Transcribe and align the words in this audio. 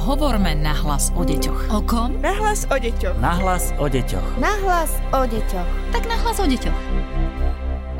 Hovorme 0.00 0.56
nahlas 0.56 1.12
o 1.12 1.28
deťoch. 1.28 1.76
O 1.76 1.84
kom? 1.84 2.16
Nahlas 2.24 2.64
o 2.72 2.76
deťoch. 2.80 3.20
Nahlas 3.20 3.68
o 3.76 3.84
deťoch. 3.84 4.40
Nahlas 4.40 4.96
o 5.12 5.28
deťoch. 5.28 5.68
Tak 5.92 6.08
nahlas 6.08 6.40
o 6.40 6.48
deťoch. 6.48 6.78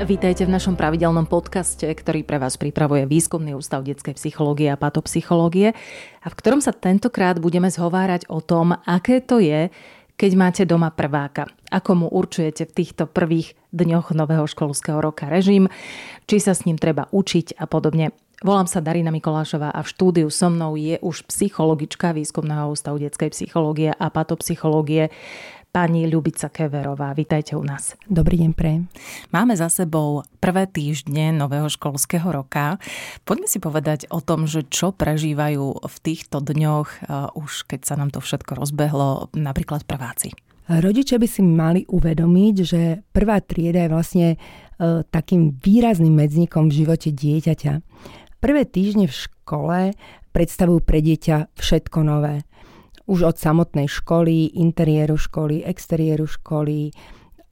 Vítajte 0.09 0.49
v 0.49 0.53
našom 0.57 0.73
pravidelnom 0.73 1.29
podcaste, 1.29 1.85
ktorý 1.85 2.25
pre 2.25 2.41
vás 2.41 2.57
pripravuje 2.57 3.05
Výskumný 3.05 3.53
ústav 3.53 3.85
detskej 3.85 4.17
psychológie 4.17 4.73
a 4.73 4.81
patopsychológie 4.81 5.77
a 6.25 6.25
v 6.25 6.37
ktorom 6.41 6.57
sa 6.57 6.73
tentokrát 6.73 7.37
budeme 7.37 7.69
zhovárať 7.69 8.25
o 8.33 8.41
tom, 8.41 8.73
aké 8.89 9.21
to 9.21 9.37
je, 9.37 9.69
keď 10.17 10.31
máte 10.33 10.63
doma 10.65 10.89
prváka. 10.89 11.53
Ako 11.69 12.01
mu 12.01 12.07
určujete 12.09 12.65
v 12.65 12.81
týchto 12.81 13.05
prvých 13.05 13.53
dňoch 13.77 14.17
nového 14.17 14.49
školského 14.49 14.97
roka 14.97 15.29
režim, 15.29 15.69
či 16.25 16.41
sa 16.41 16.57
s 16.57 16.65
ním 16.65 16.81
treba 16.81 17.05
učiť 17.13 17.61
a 17.61 17.69
podobne. 17.69 18.09
Volám 18.41 18.65
sa 18.65 18.81
Darina 18.81 19.13
Mikolášová 19.13 19.69
a 19.69 19.85
v 19.85 19.91
štúdiu 19.93 20.27
so 20.33 20.49
mnou 20.49 20.73
je 20.73 20.97
už 21.05 21.29
psychologička 21.29 22.09
Výskumného 22.09 22.73
ústavu 22.73 22.97
detskej 22.97 23.29
psychológie 23.37 23.93
a 23.93 24.09
patopsychológie 24.09 25.13
pani 25.69 26.09
Ľubica 26.09 26.49
Keverová. 26.49 27.13
Vítajte 27.13 27.53
u 27.53 27.61
nás. 27.61 27.93
Dobrý 28.09 28.41
deň, 28.41 28.51
pre. 28.57 28.81
Máme 29.29 29.53
za 29.53 29.69
sebou 29.69 30.25
prvé 30.41 30.65
týždne 30.65 31.29
nového 31.37 31.69
školského 31.69 32.25
roka. 32.33 32.81
Poďme 33.29 33.45
si 33.45 33.61
povedať 33.61 34.09
o 34.09 34.25
tom, 34.25 34.49
že 34.49 34.65
čo 34.65 34.89
prežívajú 34.89 35.85
v 35.85 35.95
týchto 36.01 36.41
dňoch, 36.41 37.13
už 37.37 37.69
keď 37.69 37.85
sa 37.85 37.93
nám 37.93 38.09
to 38.09 38.25
všetko 38.25 38.57
rozbehlo, 38.57 39.29
napríklad 39.37 39.85
prváci. 39.85 40.33
Rodičia 40.65 41.21
by 41.21 41.27
si 41.29 41.45
mali 41.45 41.85
uvedomiť, 41.85 42.55
že 42.65 42.81
prvá 43.13 43.43
trieda 43.43 43.83
je 43.83 43.91
vlastne 43.91 44.27
e, 44.31 44.37
takým 45.03 45.59
výrazným 45.59 46.15
medznikom 46.15 46.71
v 46.71 46.85
živote 46.85 47.11
dieťaťa. 47.11 47.73
Prvé 48.41 48.65
týždne 48.65 49.05
v 49.05 49.13
škole 49.13 49.79
predstavujú 50.33 50.81
pre 50.81 51.05
dieťa 51.05 51.53
všetko 51.53 51.99
nové. 52.01 52.41
Už 53.05 53.29
od 53.29 53.37
samotnej 53.37 53.85
školy, 53.85 54.57
interiéru 54.57 55.13
školy, 55.13 55.61
exteriéru 55.61 56.25
školy, 56.25 56.89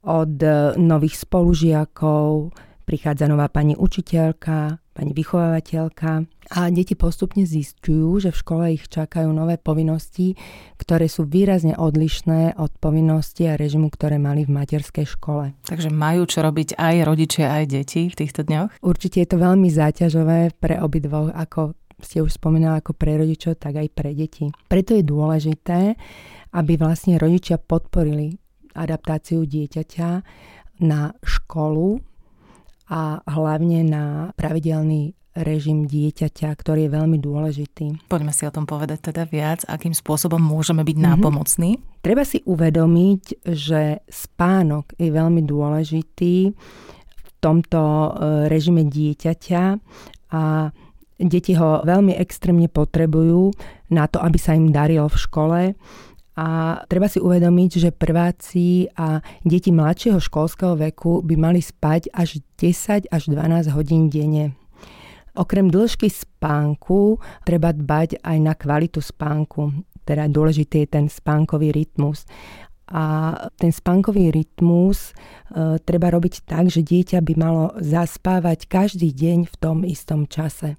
od 0.02 0.34
e, 0.42 0.74
nových 0.82 1.22
spolužiakov, 1.22 2.50
prichádza 2.90 3.30
nová 3.30 3.46
pani 3.46 3.78
učiteľka, 3.78 4.82
pani 4.90 5.14
vychovávateľka 5.14 6.26
a 6.50 6.60
deti 6.74 6.98
postupne 6.98 7.46
zistujú, 7.46 8.18
že 8.18 8.34
v 8.34 8.40
škole 8.42 8.64
ich 8.74 8.90
čakajú 8.90 9.30
nové 9.30 9.62
povinnosti, 9.62 10.34
ktoré 10.74 11.06
sú 11.06 11.22
výrazne 11.30 11.78
odlišné 11.78 12.58
od 12.58 12.74
povinností 12.82 13.46
a 13.46 13.54
režimu, 13.54 13.94
ktoré 13.94 14.18
mali 14.18 14.42
v 14.42 14.58
materskej 14.58 15.06
škole. 15.06 15.54
Takže 15.70 15.94
majú 15.94 16.26
čo 16.26 16.42
robiť 16.42 16.74
aj 16.74 16.94
rodičia, 17.06 17.62
aj 17.62 17.64
deti 17.70 18.10
v 18.10 18.18
týchto 18.18 18.42
dňoch? 18.42 18.82
Určite 18.82 19.22
je 19.22 19.28
to 19.30 19.38
veľmi 19.38 19.70
záťažové 19.70 20.58
pre 20.58 20.82
obidvoch, 20.82 21.30
ako 21.30 21.78
ste 22.02 22.26
už 22.26 22.42
spomínali, 22.42 22.82
ako 22.82 22.98
pre 22.98 23.22
rodičov, 23.22 23.62
tak 23.62 23.78
aj 23.78 23.86
pre 23.94 24.18
deti. 24.18 24.50
Preto 24.66 24.98
je 24.98 25.06
dôležité, 25.06 25.94
aby 26.58 26.74
vlastne 26.74 27.22
rodičia 27.22 27.62
podporili 27.62 28.34
adaptáciu 28.74 29.46
dieťaťa 29.46 30.10
na 30.82 31.14
školu, 31.22 32.09
a 32.90 33.22
hlavne 33.22 33.86
na 33.86 34.04
pravidelný 34.34 35.14
režim 35.30 35.86
dieťaťa, 35.86 36.50
ktorý 36.58 36.90
je 36.90 36.94
veľmi 36.98 37.18
dôležitý. 37.22 38.10
Poďme 38.10 38.34
si 38.34 38.42
o 38.44 38.54
tom 38.54 38.66
povedať 38.66 39.14
teda 39.14 39.30
viac, 39.30 39.62
akým 39.70 39.94
spôsobom 39.94 40.42
môžeme 40.42 40.82
byť 40.82 40.96
mm-hmm. 40.98 41.12
nápomocní. 41.14 41.70
Treba 42.02 42.26
si 42.26 42.42
uvedomiť, 42.42 43.46
že 43.46 44.02
spánok 44.10 44.98
je 44.98 45.08
veľmi 45.14 45.46
dôležitý 45.46 46.34
v 46.50 47.30
tomto 47.38 47.78
e, 47.78 48.08
režime 48.50 48.82
dieťaťa 48.90 49.62
a 50.34 50.42
deti 51.20 51.52
ho 51.54 51.86
veľmi 51.86 52.16
extrémne 52.18 52.66
potrebujú 52.66 53.54
na 53.94 54.10
to, 54.10 54.18
aby 54.18 54.38
sa 54.40 54.58
im 54.58 54.74
darilo 54.74 55.06
v 55.06 55.20
škole 55.20 55.60
a 56.40 56.80
treba 56.88 57.04
si 57.04 57.20
uvedomiť, 57.20 57.70
že 57.76 57.90
prváci 57.92 58.88
a 58.96 59.20
deti 59.44 59.68
mladšieho 59.68 60.16
školského 60.16 60.72
veku 60.72 61.20
by 61.20 61.36
mali 61.36 61.60
spať 61.60 62.08
až 62.16 62.40
10 62.56 63.12
až 63.12 63.22
12 63.28 63.76
hodín 63.76 64.08
denne. 64.08 64.56
Okrem 65.36 65.68
dĺžky 65.68 66.08
spánku 66.08 67.20
treba 67.44 67.76
dbať 67.76 68.24
aj 68.24 68.36
na 68.40 68.56
kvalitu 68.56 69.04
spánku. 69.04 69.84
Teda 70.08 70.24
dôležitý 70.32 70.88
je 70.88 70.88
ten 70.88 71.06
spánkový 71.12 71.76
rytmus. 71.76 72.24
A 72.88 73.36
ten 73.60 73.70
spánkový 73.70 74.32
rytmus 74.34 75.12
e, 75.12 75.78
treba 75.78 76.10
robiť 76.10 76.42
tak, 76.42 76.72
že 76.72 76.82
dieťa 76.82 77.22
by 77.22 77.34
malo 77.38 77.70
zaspávať 77.78 78.66
každý 78.66 79.12
deň 79.14 79.46
v 79.46 79.54
tom 79.60 79.86
istom 79.86 80.26
čase. 80.26 80.74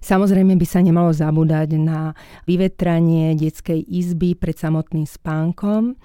Samozrejme 0.00 0.54
by 0.56 0.66
sa 0.66 0.80
nemalo 0.80 1.10
zabúdať 1.10 1.78
na 1.78 2.14
vyvetranie 2.46 3.34
detskej 3.34 3.82
izby 3.84 4.34
pred 4.38 4.56
samotným 4.56 5.04
spánkom 5.04 5.98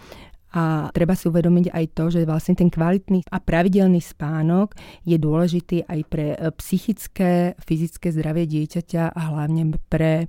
a 0.54 0.94
treba 0.94 1.18
si 1.18 1.26
uvedomiť 1.26 1.74
aj 1.74 1.86
to, 1.98 2.14
že 2.14 2.30
vlastne 2.30 2.54
ten 2.54 2.70
kvalitný 2.70 3.26
a 3.34 3.42
pravidelný 3.42 3.98
spánok 3.98 4.78
je 5.02 5.18
dôležitý 5.18 5.90
aj 5.90 6.00
pre 6.06 6.38
e, 6.38 6.54
psychické, 6.62 7.58
fyzické 7.58 8.14
zdravie 8.14 8.46
dieťaťa 8.46 9.18
a 9.18 9.22
hlavne 9.34 9.82
pre 9.90 10.26
e, 10.26 10.28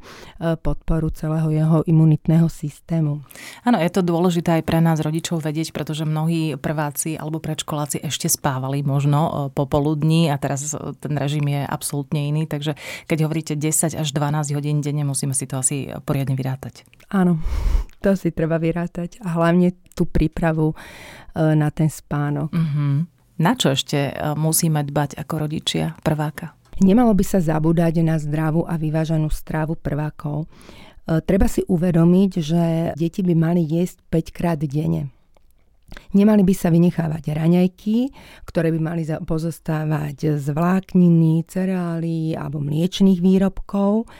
podporu 0.57 1.12
celého 1.12 1.53
jeho 1.53 1.79
imunitného 1.85 2.49
systému. 2.49 3.21
Áno, 3.69 3.77
je 3.77 3.91
to 3.93 4.01
dôležité 4.01 4.61
aj 4.61 4.65
pre 4.65 4.81
nás 4.81 5.05
rodičov 5.05 5.45
vedieť, 5.45 5.77
pretože 5.77 6.09
mnohí 6.09 6.56
prváci 6.56 7.21
alebo 7.21 7.37
predškoláci 7.45 8.01
ešte 8.01 8.33
spávali 8.33 8.81
možno 8.81 9.21
e, 9.21 9.31
popoludní 9.53 10.33
a 10.33 10.41
teraz 10.41 10.73
ten 11.05 11.15
režim 11.21 11.45
je 11.45 11.69
absolútne 11.69 12.33
iný, 12.33 12.49
takže 12.49 12.81
keď 13.05 13.29
hovoríte 13.29 13.55
10 13.61 13.93
až 13.93 14.09
12 14.09 14.56
hodín 14.56 14.81
denne, 14.81 15.05
musíme 15.05 15.37
si 15.37 15.45
to 15.45 15.61
asi 15.61 15.93
poriadne 16.09 16.33
vyrátať. 16.33 16.89
Áno, 17.12 17.37
to 18.01 18.17
si 18.17 18.33
treba 18.33 18.56
vyrátať 18.56 19.21
a 19.21 19.37
hlavne 19.37 19.77
tú 19.94 20.05
prípravu 20.05 20.75
e, 20.75 20.77
na 21.55 21.71
ten 21.71 21.88
spánok. 21.88 22.50
Mm-hmm. 22.50 22.94
Na 23.41 23.53
čo 23.55 23.75
ešte 23.75 24.10
e, 24.10 24.12
musíme 24.34 24.82
dbať 24.82 25.19
ako 25.19 25.34
rodičia 25.47 25.94
prváka? 26.03 26.55
Nemalo 26.82 27.15
by 27.15 27.22
sa 27.22 27.38
zabúdať 27.38 28.03
na 28.03 28.19
zdravú 28.19 28.66
a 28.66 28.75
vyváženú 28.75 29.31
strávu 29.31 29.78
prvákov. 29.78 30.47
E, 30.47 30.47
treba 31.22 31.47
si 31.47 31.62
uvedomiť, 31.66 32.31
že 32.43 32.62
deti 32.99 33.22
by 33.22 33.34
mali 33.38 33.62
jesť 33.62 34.03
5 34.10 34.37
krát 34.37 34.59
denne. 34.59 35.15
Nemali 36.15 36.43
by 36.43 36.55
sa 36.55 36.75
vynechávať 36.75 37.34
raňajky, 37.34 38.11
ktoré 38.47 38.75
by 38.75 38.81
mali 38.82 39.03
pozostávať 39.06 40.38
z 40.38 40.47
vlákniny, 40.50 41.47
cereálií 41.47 42.34
alebo 42.34 42.59
mliečných 42.59 43.22
výrobkov 43.22 44.11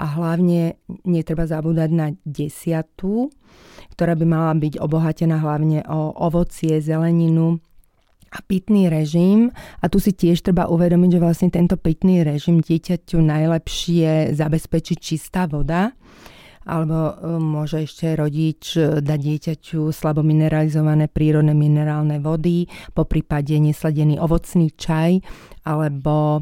a 0.00 0.04
hlavne 0.16 0.80
netreba 1.04 1.44
zabúdať 1.44 1.90
na 1.92 2.16
desiatu, 2.24 3.28
ktorá 3.92 4.16
by 4.16 4.24
mala 4.24 4.52
byť 4.56 4.80
obohatená 4.80 5.36
hlavne 5.44 5.84
o 5.84 6.16
ovocie, 6.16 6.80
zeleninu 6.80 7.60
a 8.32 8.38
pitný 8.40 8.88
režim. 8.88 9.52
A 9.84 9.92
tu 9.92 10.00
si 10.00 10.16
tiež 10.16 10.40
treba 10.40 10.70
uvedomiť, 10.72 11.10
že 11.12 11.22
vlastne 11.22 11.48
tento 11.52 11.76
pitný 11.76 12.24
režim 12.24 12.64
dieťaťu 12.64 13.20
najlepšie 13.20 14.32
zabezpečí 14.32 14.96
čistá 14.96 15.44
voda 15.44 15.92
alebo 16.70 16.94
e, 16.94 17.12
môže 17.40 17.82
ešte 17.82 18.14
rodič 18.14 18.76
dať 18.78 19.18
dieťaťu 19.18 19.90
slabo 19.90 20.20
mineralizované 20.20 21.08
prírodné 21.08 21.56
minerálne 21.56 22.20
vody, 22.22 22.68
po 22.92 23.08
prípade 23.08 23.56
nesladený 23.56 24.20
ovocný 24.20 24.70
čaj 24.76 25.18
alebo 25.66 26.38
e, 26.38 26.40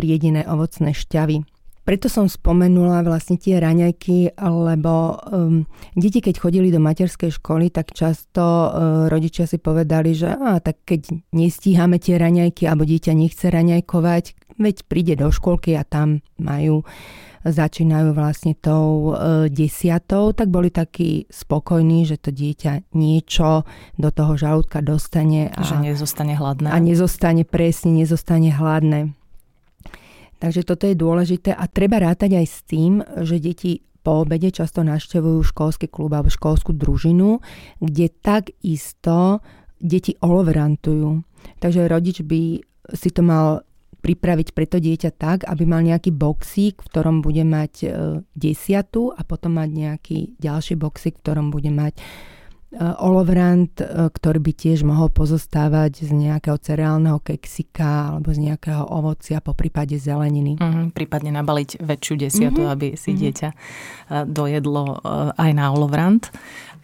riedené 0.00 0.48
ovocné 0.48 0.96
šťavy. 0.96 1.53
Preto 1.84 2.08
som 2.08 2.32
spomenula 2.32 3.04
vlastne 3.04 3.36
tie 3.36 3.60
raňajky, 3.60 4.40
lebo 4.40 5.20
um, 5.28 5.68
deti, 5.92 6.24
keď 6.24 6.40
chodili 6.40 6.72
do 6.72 6.80
materskej 6.80 7.28
školy, 7.36 7.68
tak 7.68 7.92
často 7.92 8.40
uh, 8.40 8.68
rodičia 9.12 9.44
si 9.44 9.60
povedali, 9.60 10.16
že 10.16 10.32
á, 10.32 10.64
tak 10.64 10.80
keď 10.88 11.12
nestíhame 11.36 12.00
tie 12.00 12.16
raňajky, 12.16 12.64
alebo 12.64 12.88
dieťa 12.88 13.12
nechce 13.12 13.52
raňajkovať, 13.52 14.24
veď 14.56 14.76
príde 14.88 15.14
do 15.20 15.28
školky 15.28 15.76
a 15.76 15.84
tam 15.84 16.24
majú 16.40 16.88
začínajú 17.44 18.16
vlastne 18.16 18.56
tou 18.56 19.12
e, 19.12 19.52
desiatou, 19.52 20.32
tak 20.32 20.48
boli 20.48 20.72
takí 20.72 21.28
spokojní, 21.28 22.08
že 22.08 22.16
to 22.16 22.32
dieťa 22.32 22.96
niečo 22.96 23.68
do 24.00 24.08
toho 24.08 24.40
žalúdka 24.40 24.80
dostane. 24.80 25.52
A, 25.52 25.60
že 25.60 25.76
nezostane 25.76 26.32
hladné. 26.40 26.72
A 26.72 26.80
nezostane 26.80 27.44
presne, 27.44 27.92
nezostane 28.00 28.48
hladné. 28.48 29.12
Takže 30.44 30.60
toto 30.68 30.84
je 30.84 30.92
dôležité 30.92 31.56
a 31.56 31.64
treba 31.64 32.04
rátať 32.04 32.36
aj 32.36 32.46
s 32.52 32.58
tým, 32.68 33.00
že 33.24 33.40
deti 33.40 33.80
po 34.04 34.28
obede 34.28 34.52
často 34.52 34.84
navštevujú 34.84 35.40
školský 35.40 35.88
klub 35.88 36.12
alebo 36.12 36.28
školskú 36.28 36.76
družinu, 36.76 37.40
kde 37.80 38.12
takisto 38.12 39.40
deti 39.80 40.12
olovrantujú. 40.20 41.24
Takže 41.64 41.88
rodič 41.88 42.20
by 42.20 42.60
si 42.92 43.08
to 43.08 43.24
mal 43.24 43.64
pripraviť 44.04 44.52
pre 44.52 44.68
to 44.68 44.76
dieťa 44.84 45.16
tak, 45.16 45.48
aby 45.48 45.64
mal 45.64 45.80
nejaký 45.80 46.12
boxík, 46.12 46.84
v 46.84 46.88
ktorom 46.92 47.24
bude 47.24 47.40
mať 47.40 47.72
e, 47.80 47.86
desiatu 48.36 49.16
a 49.16 49.24
potom 49.24 49.56
mať 49.56 49.68
nejaký 49.72 50.36
ďalší 50.36 50.76
boxík, 50.76 51.16
v 51.16 51.22
ktorom 51.24 51.48
bude 51.48 51.72
mať 51.72 51.96
olovrant, 52.80 53.70
ktorý 54.10 54.40
by 54.42 54.52
tiež 54.52 54.82
mohol 54.82 55.10
pozostávať 55.10 56.06
z 56.06 56.10
nejakého 56.10 56.58
cereálneho 56.58 57.22
keksika 57.22 58.14
alebo 58.14 58.34
z 58.34 58.50
nejakého 58.50 58.84
ovocia, 58.86 59.38
po 59.38 59.54
prípade 59.54 59.94
zeleniny. 59.98 60.58
Mm, 60.58 60.90
prípadne 60.90 61.30
nabaliť 61.34 61.82
väčšiu 61.82 62.14
desiatu, 62.18 62.66
mm-hmm. 62.66 62.74
aby 62.74 62.86
si 62.98 63.12
mm-hmm. 63.12 63.22
dieťa 63.22 63.48
dojedlo 64.26 64.98
aj 65.34 65.50
na 65.54 65.70
olovrant. 65.70 66.30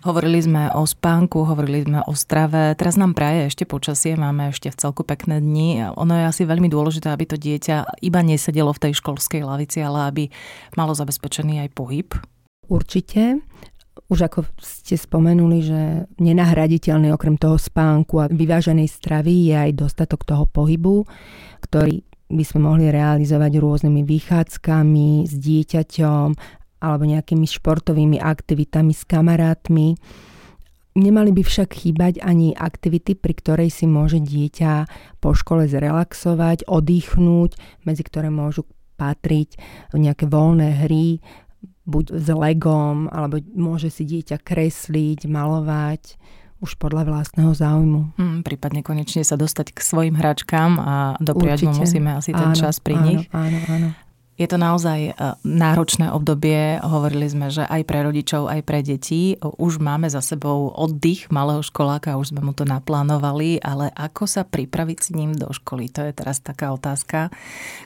Hovorili 0.01 0.41
sme 0.41 0.73
o 0.73 0.89
spánku, 0.89 1.45
hovorili 1.45 1.85
sme 1.85 2.01
o 2.09 2.17
strave. 2.17 2.73
Teraz 2.73 2.97
nám 2.97 3.13
praje 3.13 3.53
ešte 3.53 3.69
počasie, 3.69 4.17
máme 4.17 4.49
ešte 4.49 4.73
v 4.73 4.79
celku 4.81 5.05
pekné 5.05 5.45
dni. 5.45 5.93
Ono 5.93 6.15
je 6.17 6.25
asi 6.25 6.49
veľmi 6.49 6.73
dôležité, 6.73 7.13
aby 7.13 7.29
to 7.29 7.37
dieťa 7.37 8.01
iba 8.01 8.25
nesedelo 8.25 8.73
v 8.73 8.89
tej 8.89 8.93
školskej 8.97 9.45
lavici, 9.45 9.85
ale 9.85 10.09
aby 10.09 10.25
malo 10.73 10.97
zabezpečený 10.97 11.69
aj 11.69 11.77
pohyb. 11.77 12.09
Určite. 12.65 13.45
Už 14.09 14.27
ako 14.27 14.49
ste 14.59 14.97
spomenuli, 14.97 15.59
že 15.63 15.81
nenahraditeľný 16.19 17.13
okrem 17.15 17.37
toho 17.37 17.61
spánku 17.61 18.23
a 18.23 18.31
vyváženej 18.31 18.89
stravy 18.89 19.53
je 19.53 19.55
aj 19.69 19.71
dostatok 19.77 20.27
toho 20.27 20.49
pohybu, 20.51 21.05
ktorý 21.63 22.03
by 22.31 22.45
sme 22.47 22.61
mohli 22.71 22.87
realizovať 22.89 23.59
rôznymi 23.59 24.07
výchádzkami 24.07 25.27
s 25.27 25.35
dieťaťom 25.35 26.27
alebo 26.81 27.03
nejakými 27.05 27.45
športovými 27.45 28.23
aktivitami 28.23 28.95
s 28.95 29.03
kamarátmi. 29.05 29.99
Nemali 30.91 31.31
by 31.31 31.43
však 31.47 31.71
chýbať 31.71 32.19
ani 32.19 32.51
aktivity, 32.51 33.15
pri 33.15 33.35
ktorej 33.39 33.71
si 33.71 33.87
môže 33.87 34.19
dieťa 34.19 34.91
po 35.23 35.39
škole 35.39 35.71
zrelaxovať, 35.71 36.67
oddychnúť, 36.67 37.51
medzi 37.87 38.03
ktoré 38.03 38.27
môžu 38.27 38.67
patriť 38.99 39.55
nejaké 39.95 40.27
voľné 40.27 40.83
hry, 40.83 41.23
buď 41.91 42.15
s 42.17 42.29
legom, 42.31 43.11
alebo 43.11 43.43
môže 43.53 43.91
si 43.91 44.07
dieťa 44.07 44.39
kresliť, 44.39 45.27
malovať, 45.27 46.17
už 46.61 46.77
podľa 46.77 47.09
vlastného 47.09 47.53
záujmu. 47.57 48.01
Hmm, 48.21 48.41
prípadne 48.45 48.85
konečne 48.85 49.25
sa 49.25 49.41
dostať 49.41 49.73
k 49.73 49.81
svojim 49.81 50.15
hračkám 50.15 50.77
a 50.77 50.95
dopriať 51.17 51.65
mu 51.65 51.73
musíme 51.73 52.21
asi 52.21 52.37
ten 52.37 52.53
áno, 52.53 52.57
čas 52.57 52.85
pri 52.85 53.01
áno, 53.01 53.05
nich. 53.09 53.23
Áno, 53.33 53.59
áno. 53.65 53.89
Je 54.41 54.49
to 54.49 54.57
naozaj 54.57 55.01
e, 55.05 55.13
náročné 55.45 56.09
obdobie. 56.09 56.81
Hovorili 56.81 57.29
sme, 57.29 57.53
že 57.53 57.61
aj 57.69 57.85
pre 57.85 58.01
rodičov, 58.09 58.49
aj 58.49 58.65
pre 58.65 58.81
deti. 58.81 59.37
Už 59.37 59.77
máme 59.77 60.09
za 60.09 60.25
sebou 60.25 60.73
oddych 60.73 61.29
malého 61.29 61.61
školáka, 61.61 62.17
už 62.17 62.33
sme 62.33 62.49
mu 62.49 62.57
to 62.57 62.65
naplánovali, 62.65 63.61
ale 63.61 63.93
ako 63.93 64.25
sa 64.25 64.49
pripraviť 64.49 64.99
s 65.05 65.09
ním 65.13 65.37
do 65.37 65.53
školy? 65.53 65.93
To 65.93 66.09
je 66.09 66.17
teraz 66.17 66.41
taká 66.41 66.73
otázka, 66.73 67.29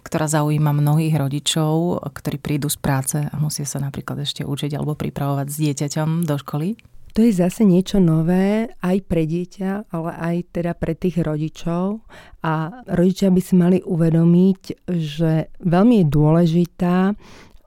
ktorá 0.06 0.30
zaujíma 0.30 0.70
mnohých 0.70 1.18
rodičov, 1.18 2.06
ktorí 2.14 2.38
prídu 2.38 2.70
z 2.70 2.78
práce 2.78 3.18
a 3.18 3.34
musia 3.42 3.66
sa 3.66 3.82
napríklad 3.82 4.22
ešte 4.22 4.46
učiť 4.46 4.78
alebo 4.78 4.94
pripravovať 4.94 5.46
s 5.50 5.56
dieťaťom 5.58 6.22
do 6.22 6.38
školy. 6.38 6.93
To 7.14 7.22
je 7.22 7.30
zase 7.30 7.62
niečo 7.62 8.02
nové 8.02 8.66
aj 8.82 8.96
pre 9.06 9.22
dieťa, 9.22 9.94
ale 9.94 10.10
aj 10.18 10.36
teda 10.50 10.74
pre 10.74 10.98
tých 10.98 11.22
rodičov. 11.22 12.02
A 12.42 12.82
rodičia 12.90 13.30
by 13.30 13.40
si 13.40 13.54
mali 13.54 13.78
uvedomiť, 13.78 14.90
že 14.90 15.54
veľmi 15.62 16.02
je 16.02 16.06
dôležitá 16.10 17.14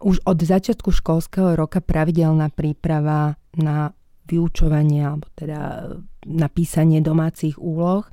už 0.03 0.21
od 0.27 0.38
začiatku 0.38 0.94
školského 0.94 1.57
roka 1.57 1.81
pravidelná 1.81 2.53
príprava 2.53 3.39
na 3.57 3.95
vyučovanie 4.27 5.07
alebo 5.07 5.25
teda 5.33 5.95
na 6.27 6.47
písanie 6.51 7.00
domácich 7.00 7.55
úloh 7.57 8.03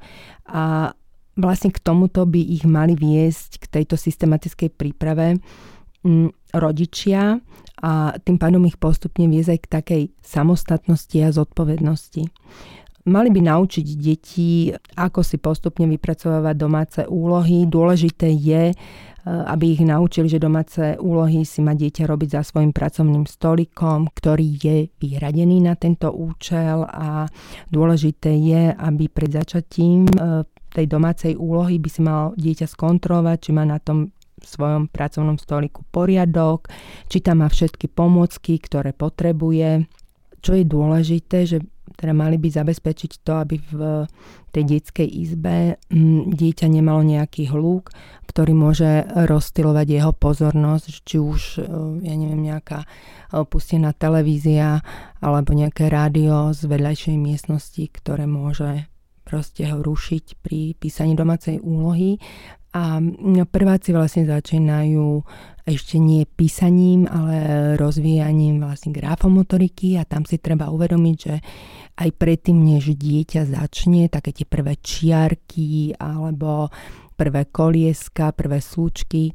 a 0.46 0.94
vlastne 1.34 1.74
k 1.74 1.82
tomuto 1.82 2.22
by 2.24 2.38
ich 2.38 2.62
mali 2.62 2.94
viesť 2.94 3.66
k 3.66 3.82
tejto 3.82 3.98
systematickej 3.98 4.70
príprave 4.70 5.42
rodičia 6.54 7.40
a 7.82 8.16
tým 8.16 8.36
pádom 8.38 8.62
ich 8.64 8.78
postupne 8.78 9.26
viesť 9.26 9.50
aj 9.50 9.60
k 9.60 9.72
takej 9.72 10.02
samostatnosti 10.22 11.18
a 11.20 11.34
zodpovednosti. 11.34 12.22
Mali 13.04 13.28
by 13.28 13.40
naučiť 13.44 13.86
deti, 14.00 14.72
ako 14.96 15.20
si 15.20 15.36
postupne 15.36 15.84
vypracovávať 15.84 16.54
domáce 16.56 17.00
úlohy. 17.04 17.68
Dôležité 17.68 18.32
je, 18.32 18.72
e, 18.72 18.74
aby 19.28 19.76
ich 19.76 19.84
naučili, 19.84 20.24
že 20.24 20.40
domáce 20.40 20.96
úlohy 20.96 21.44
si 21.44 21.60
má 21.60 21.76
dieťa 21.76 22.08
robiť 22.08 22.40
za 22.40 22.42
svojim 22.48 22.72
pracovným 22.72 23.28
stolikom, 23.28 24.08
ktorý 24.08 24.48
je 24.56 24.76
vyhradený 24.96 25.68
na 25.68 25.76
tento 25.76 26.08
účel 26.16 26.88
a 26.88 27.28
dôležité 27.68 28.32
je, 28.40 28.72
aby 28.72 29.04
pred 29.12 29.36
začatím 29.36 30.08
e, 30.08 30.48
tej 30.72 30.88
domácej 30.88 31.36
úlohy 31.36 31.76
by 31.76 31.88
si 31.92 32.00
mal 32.00 32.32
dieťa 32.40 32.66
skontrolovať, 32.72 33.36
či 33.36 33.50
má 33.52 33.68
na 33.68 33.76
tom 33.84 34.16
svojom 34.46 34.92
pracovnom 34.92 35.40
stoliku 35.40 35.82
poriadok, 35.88 36.68
či 37.08 37.20
tam 37.24 37.44
má 37.44 37.48
všetky 37.48 37.90
pomocky, 37.90 38.60
ktoré 38.60 38.92
potrebuje. 38.92 39.88
Čo 40.44 40.52
je 40.60 40.64
dôležité, 40.64 41.38
že 41.48 41.58
teda 41.94 42.10
mali 42.10 42.36
by 42.42 42.48
zabezpečiť 42.50 43.12
to, 43.22 43.32
aby 43.38 43.56
v 43.70 44.04
tej 44.50 44.64
detskej 44.66 45.06
izbe 45.06 45.78
mm, 45.88 46.34
dieťa 46.34 46.66
nemalo 46.66 47.06
nejaký 47.06 47.48
hluk, 47.54 47.94
ktorý 48.26 48.50
môže 48.50 49.06
rozstylovať 49.14 49.86
jeho 49.86 50.12
pozornosť, 50.14 50.86
či 51.06 51.16
už, 51.22 51.40
e, 51.58 51.66
ja 52.02 52.14
neviem, 52.18 52.50
nejaká 52.50 52.82
opustená 53.30 53.94
televízia 53.94 54.82
alebo 55.22 55.54
nejaké 55.54 55.86
rádio 55.86 56.50
z 56.50 56.66
vedľajšej 56.66 57.16
miestnosti, 57.18 57.84
ktoré 57.94 58.26
môže 58.26 58.90
proste 59.24 59.66
ho 59.70 59.80
rušiť 59.80 60.44
pri 60.44 60.76
písaní 60.76 61.16
domácej 61.16 61.58
úlohy. 61.62 62.20
A 62.74 62.98
no, 62.98 63.46
prváci 63.46 63.94
vlastne 63.94 64.26
začínajú 64.26 65.22
ešte 65.64 65.96
nie 65.96 66.28
písaním, 66.28 67.08
ale 67.08 67.38
rozvíjaním 67.80 68.60
vlastne 68.60 68.92
grafomotoriky 68.92 69.96
a 69.96 70.04
tam 70.04 70.28
si 70.28 70.36
treba 70.36 70.68
uvedomiť, 70.68 71.16
že 71.16 71.34
aj 71.94 72.10
predtým, 72.18 72.58
než 72.58 72.98
dieťa 72.98 73.48
začne, 73.48 74.10
také 74.10 74.34
tie 74.34 74.44
prvé 74.44 74.76
čiarky 74.76 75.94
alebo 75.96 76.68
prvé 77.14 77.46
kolieska, 77.46 78.34
prvé 78.34 78.58
súčky, 78.58 79.30
e, 79.30 79.34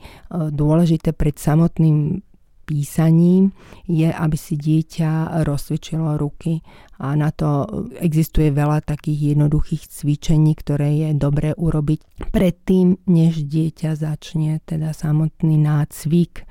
dôležité 0.52 1.16
pred 1.16 1.40
samotným 1.40 2.20
písaním 2.69 3.50
je, 3.89 4.06
aby 4.06 4.38
si 4.38 4.54
dieťa 4.54 5.42
rozcvičilo 5.42 6.21
ruky 6.21 6.62
a 7.01 7.18
na 7.18 7.33
to 7.33 7.66
existuje 7.98 8.54
veľa 8.54 8.86
takých 8.86 9.33
jednoduchých 9.33 9.89
cvičení, 9.89 10.54
ktoré 10.54 10.94
je 10.94 11.10
dobré 11.18 11.57
urobiť 11.57 12.30
predtým, 12.30 13.01
než 13.10 13.42
dieťa 13.50 13.98
začne 13.98 14.62
teda 14.62 14.94
samotný 14.94 15.57
nácvik 15.57 16.45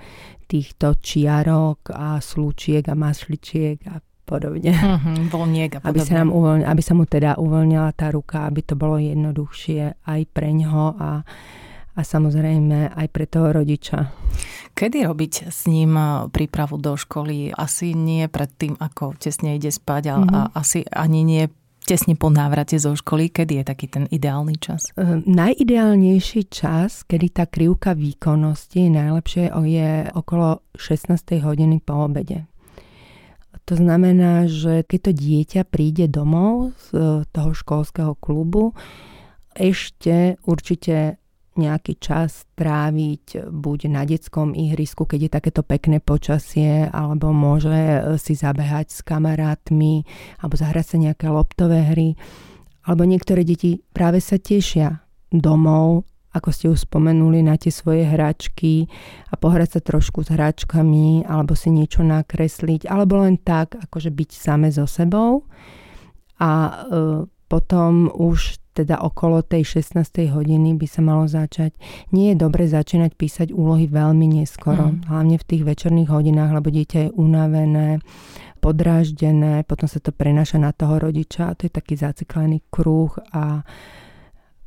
týchto 0.50 0.98
čiarok 0.98 1.94
a 1.94 2.18
slúčiek 2.18 2.82
a 2.90 2.98
masličiek 2.98 3.78
a 3.86 4.02
podobne. 4.26 4.74
Mm-hmm, 4.74 5.30
voľniek 5.30 5.70
a 5.70 5.78
podobne. 5.78 5.92
Aby 5.94 6.00
sa, 6.02 6.14
nám 6.18 6.30
uvoľni, 6.34 6.64
aby 6.66 6.82
sa 6.82 6.92
mu 6.98 7.04
teda 7.06 7.38
uvoľnila 7.38 7.88
tá 7.94 8.10
ruka, 8.10 8.44
aby 8.44 8.60
to 8.66 8.74
bolo 8.74 8.98
jednoduchšie 8.98 10.02
aj 10.02 10.20
pre 10.34 10.50
ňoho 10.50 10.86
a 10.98 11.22
a 11.98 12.06
samozrejme 12.06 12.94
aj 12.94 13.06
pre 13.10 13.26
toho 13.26 13.50
rodiča. 13.50 14.14
Kedy 14.78 15.02
robiť 15.02 15.50
s 15.50 15.66
ním 15.66 15.98
e, 15.98 16.30
prípravu 16.30 16.78
do 16.78 16.94
školy? 16.94 17.50
Asi 17.50 17.98
nie 17.98 18.30
pred 18.30 18.46
tým, 18.54 18.78
ako 18.78 19.18
tesne 19.18 19.58
ide 19.58 19.74
spať, 19.74 20.02
ale 20.14 20.24
mm-hmm. 20.30 20.54
asi 20.54 20.86
ani 20.86 21.26
nie 21.26 21.42
tesne 21.82 22.14
po 22.14 22.30
návrate 22.30 22.78
zo 22.78 22.94
školy. 22.94 23.34
Kedy 23.34 23.58
je 23.58 23.64
taký 23.66 23.90
ten 23.90 24.04
ideálny 24.06 24.60
čas? 24.60 24.94
Uh, 24.94 25.18
najideálnejší 25.26 26.46
čas, 26.46 27.02
kedy 27.02 27.26
tá 27.32 27.44
krivka 27.50 27.96
výkonnosti 27.98 28.92
najlepšie 28.92 29.50
je 29.50 29.90
okolo 30.14 30.62
16. 30.78 31.16
hodiny 31.42 31.82
po 31.82 32.06
obede. 32.06 32.46
To 33.66 33.74
znamená, 33.76 34.48
že 34.48 34.84
keď 34.84 35.00
to 35.00 35.12
dieťa 35.12 35.62
príde 35.68 36.08
domov 36.08 36.72
z 36.88 36.96
e, 36.96 37.00
toho 37.28 37.52
školského 37.52 38.16
klubu, 38.16 38.72
ešte 39.52 40.40
určite 40.48 41.20
nejaký 41.58 41.98
čas 41.98 42.46
tráviť 42.54 43.50
buď 43.50 43.78
na 43.90 44.06
detskom 44.06 44.54
ihrisku, 44.54 45.04
keď 45.04 45.20
je 45.26 45.30
takéto 45.30 45.62
pekné 45.66 45.98
počasie, 45.98 46.86
alebo 46.88 47.34
môže 47.34 47.74
e, 47.74 48.00
si 48.16 48.38
zabehať 48.38 48.86
s 48.94 49.00
kamarátmi, 49.02 50.06
alebo 50.38 50.54
zahrať 50.54 50.86
sa 50.86 50.96
nejaké 51.02 51.26
loptové 51.28 51.82
hry. 51.90 52.14
Alebo 52.86 53.04
niektoré 53.04 53.42
deti 53.42 53.82
práve 53.92 54.22
sa 54.22 54.38
tešia 54.38 55.02
domov, 55.28 56.08
ako 56.32 56.48
ste 56.54 56.66
už 56.70 56.86
spomenuli, 56.86 57.42
na 57.42 57.58
tie 57.58 57.74
svoje 57.74 58.06
hračky 58.06 58.86
a 59.28 59.34
pohrať 59.34 59.76
sa 59.76 59.80
trošku 59.82 60.22
s 60.22 60.32
hračkami, 60.32 61.26
alebo 61.26 61.58
si 61.58 61.74
niečo 61.74 62.06
nakresliť, 62.06 62.86
alebo 62.86 63.20
len 63.26 63.40
tak, 63.42 63.74
akože 63.74 64.14
byť 64.14 64.30
same 64.30 64.70
so 64.70 64.86
sebou. 64.86 65.44
A 66.38 66.50
e, 66.50 66.72
potom 67.48 68.12
už 68.12 68.60
teda 68.78 69.02
okolo 69.02 69.42
tej 69.42 69.82
16. 69.82 70.30
hodiny 70.30 70.78
by 70.78 70.86
sa 70.86 71.02
malo 71.02 71.26
začať. 71.26 71.74
Nie 72.14 72.32
je 72.32 72.36
dobre 72.38 72.70
začínať 72.70 73.18
písať 73.18 73.48
úlohy 73.50 73.90
veľmi 73.90 74.38
neskoro, 74.38 74.94
mm. 74.94 75.10
hlavne 75.10 75.36
v 75.36 75.48
tých 75.48 75.62
večerných 75.66 76.10
hodinách, 76.14 76.54
lebo 76.54 76.70
dieťa 76.70 76.98
je 77.10 77.14
unavené, 77.18 77.98
podráždené, 78.58 79.66
potom 79.66 79.86
sa 79.86 80.02
to 80.02 80.14
prenáša 80.14 80.58
na 80.58 80.74
toho 80.74 80.98
rodiča 80.98 81.50
a 81.50 81.56
to 81.58 81.66
je 81.66 81.72
taký 81.72 81.94
zaciklený 81.94 82.62
kruh 82.70 83.10
a 83.34 83.62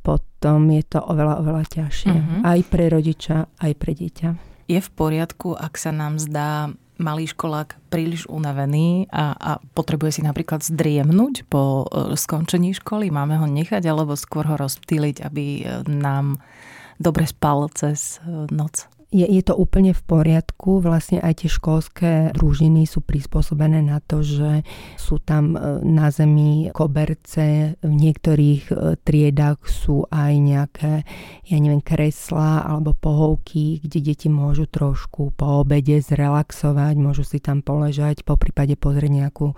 potom 0.02 0.66
je 0.72 0.82
to 0.82 0.98
oveľa, 0.98 1.38
oveľa 1.40 1.64
ťažšie. 1.68 2.12
Mm-hmm. 2.12 2.40
Aj 2.42 2.60
pre 2.66 2.84
rodiča, 2.90 3.36
aj 3.62 3.72
pre 3.78 3.92
dieťa. 3.94 4.28
Je 4.66 4.80
v 4.80 4.90
poriadku, 4.92 5.54
ak 5.54 5.74
sa 5.78 5.94
nám 5.94 6.18
zdá 6.18 6.72
malý 7.02 7.26
školák 7.28 7.90
príliš 7.90 8.24
unavený 8.30 9.10
a, 9.10 9.34
a 9.34 9.50
potrebuje 9.74 10.18
si 10.18 10.22
napríklad 10.22 10.62
zdriemnúť 10.62 11.50
po 11.50 11.84
e, 11.90 12.14
skončení 12.14 12.72
školy? 12.78 13.10
Máme 13.10 13.36
ho 13.36 13.46
nechať 13.50 13.82
alebo 13.84 14.14
skôr 14.14 14.46
ho 14.46 14.56
rozptýliť, 14.56 15.26
aby 15.26 15.44
e, 15.60 15.62
nám 15.90 16.38
dobre 17.02 17.26
spal 17.26 17.68
cez 17.74 18.22
e, 18.22 18.46
noc? 18.54 18.86
Je, 19.12 19.28
je 19.28 19.42
to 19.44 19.54
úplne 19.54 19.92
v 19.92 20.02
poriadku. 20.02 20.80
Vlastne 20.80 21.20
aj 21.20 21.44
tie 21.44 21.50
školské 21.52 22.12
družiny 22.32 22.88
sú 22.88 23.04
prispôsobené 23.04 23.84
na 23.84 24.00
to, 24.00 24.24
že 24.24 24.64
sú 24.96 25.20
tam 25.20 25.54
e, 25.54 25.84
na 25.84 26.08
zemi 26.08 26.72
koberce, 26.72 27.76
v 27.84 27.92
niektorých 27.92 28.64
e, 28.72 28.74
triedach 29.04 29.60
sú 29.68 30.08
aj 30.08 30.32
nejaké, 30.40 30.92
ja 31.44 31.56
neviem, 31.60 31.84
kreslá 31.84 32.64
alebo 32.64 32.96
pohovky, 32.96 33.84
kde 33.84 34.00
deti 34.00 34.32
môžu 34.32 34.64
trošku 34.64 35.36
po 35.36 35.60
obede 35.60 36.00
zrelaxovať, 36.00 36.94
môžu 36.96 37.28
si 37.28 37.38
tam 37.38 37.60
poležať, 37.60 38.24
po 38.24 38.40
prípade 38.40 38.74
pozrieť 38.80 39.12
nejakú 39.12 39.52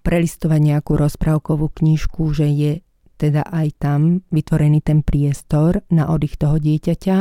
prelistovať 0.00 0.60
nejakú 0.60 0.96
rozprávkovú 0.96 1.68
knižku, 1.72 2.32
že 2.32 2.48
je 2.48 2.72
teda 3.20 3.44
aj 3.44 3.68
tam 3.76 4.24
vytvorený 4.32 4.80
ten 4.80 5.04
priestor 5.04 5.84
na 5.92 6.08
oddych 6.08 6.40
toho 6.40 6.56
dieťaťa. 6.56 7.16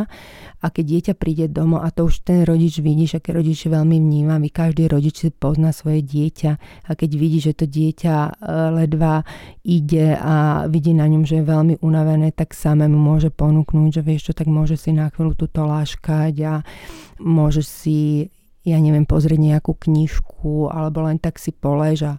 A 0.63 0.67
keď 0.71 0.85
dieťa 0.87 1.13
príde 1.19 1.51
domov 1.51 1.83
a 1.83 1.91
to 1.91 2.07
už 2.07 2.23
ten 2.23 2.47
rodič 2.47 2.79
vidí, 2.79 3.03
že 3.03 3.19
keď 3.19 3.43
rodič 3.43 3.67
veľmi 3.67 3.99
vnímavý, 3.99 4.47
každý 4.47 4.87
rodič 4.87 5.27
si 5.27 5.29
pozná 5.35 5.75
svoje 5.75 5.99
dieťa 5.99 6.51
a 6.87 6.91
keď 6.95 7.09
vidí, 7.19 7.43
že 7.43 7.51
to 7.51 7.67
dieťa 7.67 8.15
e, 8.15 8.31
ledva 8.79 9.27
ide 9.67 10.15
a 10.15 10.63
vidí 10.71 10.95
na 10.95 11.11
ňom, 11.11 11.27
že 11.27 11.43
je 11.43 11.51
veľmi 11.51 11.83
unavené, 11.83 12.31
tak 12.31 12.55
samému 12.55 12.95
môže 12.95 13.27
ponúknúť, 13.27 13.99
že 13.99 14.01
vieš 14.01 14.31
čo, 14.31 14.33
tak 14.39 14.47
môže 14.47 14.79
si 14.79 14.95
na 14.95 15.11
chvíľu 15.11 15.35
túto 15.35 15.67
láškať 15.67 16.33
a 16.47 16.53
môže 17.19 17.63
si 17.67 18.31
ja 18.67 18.77
neviem, 18.77 19.07
pozrieť 19.07 19.39
nejakú 19.39 19.73
knižku 19.73 20.69
alebo 20.69 21.07
len 21.07 21.17
tak 21.17 21.39
si 21.39 21.55
polež 21.55 22.05
a 22.05 22.13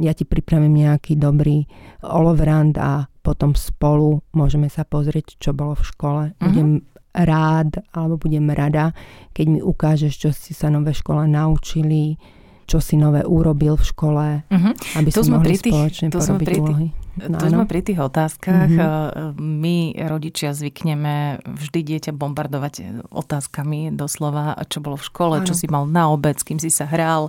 ja 0.00 0.16
ti 0.16 0.24
pripravím 0.24 0.80
nejaký 0.88 1.20
dobrý 1.20 1.68
olovrand 2.00 2.74
a 2.80 3.06
potom 3.20 3.52
spolu 3.52 4.24
môžeme 4.32 4.72
sa 4.72 4.88
pozrieť, 4.88 5.36
čo 5.36 5.52
bolo 5.52 5.76
v 5.76 5.84
škole. 5.84 6.22
Uh-huh. 6.32 6.44
Budem 6.48 6.70
rád 7.12 7.84
alebo 7.92 8.16
budem 8.16 8.48
rada, 8.50 8.96
keď 9.36 9.46
mi 9.46 9.60
ukážeš, 9.60 10.12
čo 10.16 10.30
si 10.32 10.56
sa 10.56 10.72
nové 10.72 10.96
škole 10.96 11.28
naučili, 11.28 12.16
čo 12.64 12.78
si 12.78 12.94
nové 12.94 13.26
urobil 13.26 13.76
v 13.76 13.84
škole, 13.84 14.26
uh-huh. 14.46 14.72
aby 14.96 15.08
to 15.10 15.26
sme 15.26 15.42
mohli 15.42 15.52
pri 15.52 15.56
tých, 15.58 15.74
spoločne 15.74 16.06
to 16.08 16.18
porobiť 16.22 16.46
pri 16.46 16.58
úlohy. 16.62 16.88
No, 17.18 17.42
tu 17.42 17.50
sme 17.50 17.66
pri 17.66 17.82
tých 17.82 17.98
otázkach. 17.98 18.70
Uh-huh. 18.70 19.34
My, 19.34 19.98
rodičia, 19.98 20.54
zvykneme 20.54 21.42
vždy 21.42 21.80
dieťa 21.82 22.12
bombardovať 22.14 23.06
otázkami 23.10 23.90
doslova, 23.90 24.54
čo 24.70 24.78
bolo 24.78 24.94
v 24.94 25.04
škole, 25.10 25.34
ano. 25.42 25.46
čo 25.46 25.58
si 25.58 25.66
mal 25.66 25.90
na 25.90 26.06
obed, 26.14 26.38
s 26.38 26.46
kým 26.46 26.62
si 26.62 26.70
sa 26.70 26.86
hral, 26.86 27.26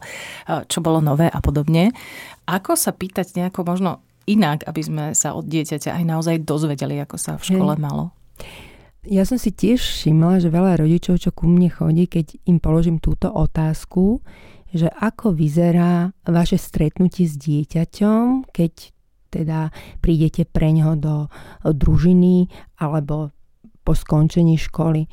čo 0.70 0.80
bolo 0.86 1.02
nové 1.02 1.28
a 1.28 1.40
podobne. 1.42 1.90
Ako 2.46 2.78
sa 2.78 2.94
pýtať 2.94 3.34
nejako 3.34 3.66
možno 3.66 4.06
inak, 4.30 4.62
aby 4.70 4.82
sme 4.86 5.04
sa 5.18 5.34
od 5.34 5.50
dieťaťa 5.50 5.98
aj 5.98 6.04
naozaj 6.06 6.36
dozvedeli, 6.46 7.02
ako 7.02 7.18
sa 7.18 7.42
v 7.42 7.44
škole 7.50 7.74
Hej. 7.74 7.82
malo? 7.82 8.14
Ja 9.02 9.26
som 9.26 9.42
si 9.42 9.50
tiež 9.50 9.82
všimla, 9.82 10.46
že 10.46 10.54
veľa 10.54 10.78
rodičov, 10.78 11.18
čo 11.18 11.34
ku 11.34 11.50
mne 11.50 11.74
chodí, 11.74 12.06
keď 12.06 12.38
im 12.46 12.62
položím 12.62 13.02
túto 13.02 13.34
otázku, 13.34 14.22
že 14.72 14.94
ako 14.94 15.34
vyzerá 15.34 16.14
vaše 16.24 16.62
stretnutie 16.62 17.26
s 17.26 17.34
dieťaťom, 17.34 18.54
keď 18.54 18.94
teda 19.32 19.72
prídete 20.04 20.44
pre 20.44 20.76
ňoho 20.76 20.94
do 21.00 21.16
družiny 21.64 22.52
alebo 22.84 23.32
po 23.82 23.96
skončení 23.96 24.60
školy 24.60 25.08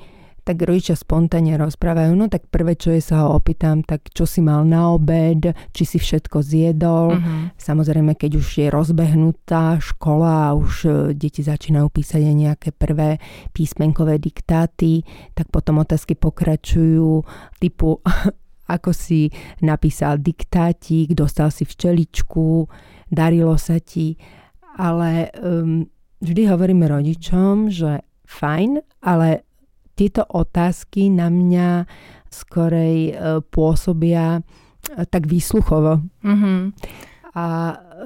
tak 0.49 0.65
rodičia 0.65 0.97
spontánne 0.97 1.61
rozprávajú, 1.61 2.17
no 2.17 2.33
tak 2.33 2.49
prvé, 2.49 2.73
čo 2.73 2.97
je, 2.97 3.05
sa 3.05 3.29
ho 3.29 3.37
opýtam, 3.37 3.85
tak 3.85 4.09
čo 4.09 4.25
si 4.25 4.41
mal 4.41 4.65
na 4.65 4.97
obed, 4.97 5.53
či 5.77 5.85
si 5.85 6.01
všetko 6.01 6.41
zjedol. 6.41 7.21
Uh-huh. 7.21 7.53
Samozrejme, 7.61 8.17
keď 8.17 8.41
už 8.41 8.65
je 8.65 8.67
rozbehnutá 8.73 9.77
škola 9.77 10.49
a 10.49 10.57
už 10.57 10.73
e, 10.89 10.91
deti 11.13 11.45
začínajú 11.45 11.93
písať 11.93 12.25
aj 12.25 12.37
nejaké 12.49 12.71
prvé 12.73 13.21
písmenkové 13.53 14.17
diktáty, 14.17 15.05
tak 15.37 15.53
potom 15.53 15.85
otázky 15.85 16.17
pokračujú 16.17 17.29
typu 17.61 18.01
ako 18.73 18.97
si 18.97 19.29
napísal 19.61 20.17
diktátik, 20.17 21.13
dostal 21.13 21.53
si 21.53 21.69
včeličku, 21.69 22.69
darilo 23.09 23.57
sa 23.61 23.81
ti. 23.83 24.17
Ale 24.79 25.33
um, 25.43 25.85
vždy 26.23 26.43
hovoríme 26.47 26.87
rodičom, 26.87 27.73
že 27.73 28.05
fajn, 28.29 28.85
ale 29.03 29.43
tieto 29.99 30.23
otázky 30.23 31.11
na 31.11 31.27
mňa 31.27 31.91
skorej 32.31 32.97
e, 33.11 33.13
pôsobia 33.51 34.39
e, 34.39 34.41
tak 35.11 35.27
výsluchovo. 35.27 36.07
Mm-hmm. 36.23 36.61
A 37.35 37.47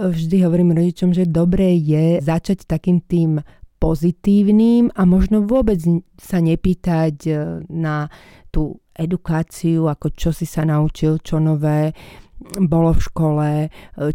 vždy 0.09 0.37
hovorím 0.45 0.73
rodičom, 0.73 1.13
že 1.13 1.29
dobré 1.29 1.77
je 1.77 2.25
začať 2.25 2.65
takým 2.65 3.05
tým 3.05 3.45
pozitívnym 3.77 4.95
a 4.95 5.03
možno 5.05 5.45
vôbec 5.45 5.83
sa 6.17 6.39
nepýtať 6.41 7.17
e, 7.29 7.33
na 7.69 8.09
tú 8.49 8.79
edukáciu, 8.95 9.89
ako 9.89 10.15
čo 10.17 10.31
si 10.31 10.47
sa 10.49 10.65
naučil, 10.65 11.21
čo 11.21 11.43
nové 11.43 11.93
bolo 12.63 12.95
v 12.97 13.05
škole, 13.05 13.49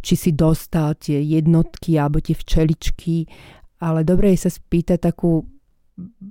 či 0.01 0.15
si 0.15 0.31
dostal 0.33 0.95
tie 0.99 1.19
jednotky 1.21 1.95
alebo 1.97 2.19
tie 2.19 2.35
včeličky, 2.35 3.27
ale 3.81 4.01
dobre 4.01 4.33
je 4.33 4.47
sa 4.47 4.51
spýtať 4.51 4.99
takú 5.11 5.45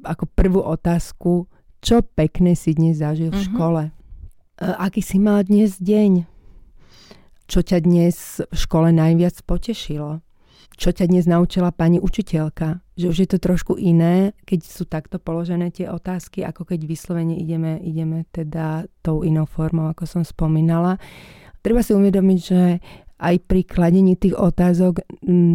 ako 0.06 0.24
prvú 0.30 0.62
otázku, 0.62 1.50
čo 1.82 2.02
pekné 2.02 2.54
si 2.54 2.74
dnes 2.74 3.02
zažil 3.02 3.30
v 3.30 3.38
uh-huh. 3.38 3.48
škole? 3.50 3.82
E, 3.86 3.90
aký 4.62 5.02
si 5.02 5.18
mal 5.18 5.42
dnes 5.42 5.78
deň? 5.78 6.26
Čo 7.46 7.62
ťa 7.62 7.78
dnes 7.82 8.42
v 8.42 8.56
škole 8.58 8.90
najviac 8.90 9.38
potešilo? 9.46 10.22
Čo 10.76 10.92
ťa 10.92 11.08
dnes 11.08 11.24
naučila 11.30 11.70
pani 11.72 12.02
učiteľka? 12.02 12.82
Že 12.98 13.06
už 13.06 13.16
je 13.22 13.28
to 13.30 13.38
trošku 13.38 13.72
iné, 13.78 14.34
keď 14.44 14.60
sú 14.66 14.84
takto 14.84 15.16
položené 15.16 15.72
tie 15.72 15.88
otázky, 15.88 16.42
ako 16.42 16.68
keď 16.68 16.84
vyslovene 16.84 17.38
ideme, 17.38 17.80
ideme 17.80 18.26
teda 18.34 18.84
tou 19.00 19.22
inou 19.24 19.46
formou, 19.48 19.88
ako 19.88 20.04
som 20.04 20.22
spomínala. 20.26 20.98
Treba 21.66 21.82
si 21.82 21.98
uvedomiť, 21.98 22.38
že 22.38 22.78
aj 23.18 23.34
pri 23.50 23.66
kladení 23.66 24.14
tých 24.14 24.38
otázok 24.38 25.02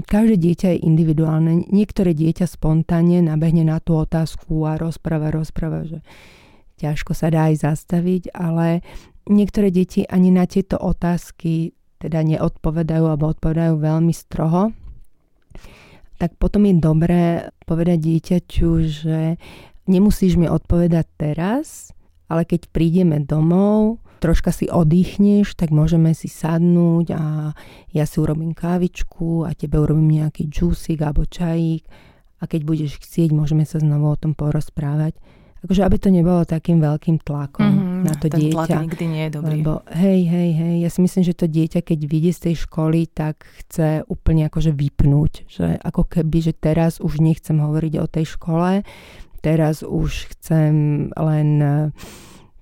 každé 0.03 0.36
dieťa 0.44 0.68
je 0.75 0.84
individuálne. 0.84 1.72
Niektoré 1.72 2.12
dieťa 2.12 2.51
spontánne 2.51 3.24
nabehne 3.24 3.63
na 3.63 3.80
tú 3.80 3.96
otázku 3.96 4.68
a 4.68 4.75
rozpráva, 4.75 5.32
rozpráva, 5.32 5.88
že 5.88 6.03
ťažko 6.84 7.15
sa 7.15 7.32
dá 7.32 7.48
aj 7.48 7.63
zastaviť, 7.63 8.36
ale 8.36 8.84
niektoré 9.24 9.72
deti 9.72 10.03
ani 10.03 10.36
na 10.36 10.44
tieto 10.51 10.75
otázky 10.75 11.72
teda 12.03 12.27
neodpovedajú 12.27 13.08
alebo 13.08 13.32
odpovedajú 13.32 13.80
veľmi 13.80 14.12
stroho, 14.12 14.75
tak 16.20 16.36
potom 16.36 16.68
je 16.68 16.75
dobré 16.75 17.24
povedať 17.63 17.98
dieťaťu, 18.03 18.70
že 18.84 19.39
nemusíš 19.88 20.36
mi 20.36 20.51
odpovedať 20.51 21.08
teraz, 21.15 21.96
ale 22.27 22.44
keď 22.44 22.68
prídeme 22.74 23.24
domov, 23.24 24.03
troška 24.22 24.54
si 24.54 24.70
oddychneš, 24.70 25.58
tak 25.58 25.74
môžeme 25.74 26.13
si 26.13 26.30
sadnúť 26.30 27.18
a 27.18 27.58
ja 27.90 28.06
si 28.06 28.22
urobím 28.22 28.54
kávičku 28.54 29.50
a 29.50 29.58
tebe 29.58 29.82
urobím 29.82 30.22
nejaký 30.22 30.46
džúsik 30.46 31.01
alebo 31.01 31.25
čajík 31.25 31.90
a 32.38 32.44
keď 32.46 32.62
budeš 32.62 33.01
chcieť, 33.01 33.34
môžeme 33.34 33.66
sa 33.66 33.82
znovu 33.82 34.13
o 34.13 34.18
tom 34.18 34.38
porozprávať. 34.38 35.18
Akože 35.62 35.86
aby 35.86 35.98
to 36.01 36.10
nebolo 36.10 36.42
takým 36.42 36.82
veľkým 36.82 37.22
tlakom 37.22 37.70
mm-hmm, 37.70 38.01
na 38.01 38.13
to 38.18 38.34
ten 38.34 38.50
dieťa. 38.50 38.58
tlak 38.58 38.82
nikdy 38.82 39.06
nie 39.06 39.24
je 39.30 39.32
dobrý. 39.38 39.62
Lebo 39.62 39.86
hej, 39.94 40.22
hej, 40.25 40.50
hej, 40.58 40.75
ja 40.82 40.90
si 40.90 41.00
myslím, 41.06 41.22
že 41.22 41.38
to 41.38 41.46
dieťa, 41.46 41.86
keď 41.86 42.00
vidie 42.10 42.34
z 42.34 42.50
tej 42.50 42.66
školy, 42.66 43.06
tak 43.06 43.46
chce 43.62 44.01
úplne 44.10 44.50
akože 44.50 44.74
vypnúť. 44.74 45.46
Že 45.46 45.66
ako 45.86 46.01
keby, 46.10 46.38
že 46.50 46.54
teraz 46.58 46.98
už 46.98 47.22
nechcem 47.22 47.62
hovoriť 47.62 47.94
o 48.01 48.10
tej 48.10 48.25
škole, 48.25 48.82
teraz 49.46 49.86
už 49.86 50.34
chcem 50.34 50.74
len 51.13 51.50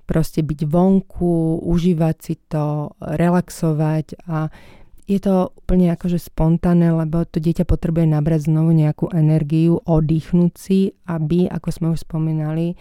proste 0.09 0.41
byť 0.41 0.65
vonku, 0.65 1.61
užívať 1.61 2.15
si 2.17 2.41
to, 2.49 2.97
relaxovať 2.97 4.25
a 4.25 4.49
je 5.09 5.17
to 5.17 5.53
úplne 5.57 5.89
akože 5.93 6.21
spontánne, 6.21 6.93
lebo 6.93 7.25
to 7.25 7.41
dieťa 7.41 7.65
potrebuje 7.65 8.09
nabrať 8.09 8.49
znovu 8.49 8.73
nejakú 8.77 9.09
energiu, 9.09 9.81
oddychnúť 9.81 10.53
si, 10.53 10.93
aby, 11.09 11.49
ako 11.49 11.69
sme 11.69 11.87
už 11.93 12.05
spomínali, 12.05 12.77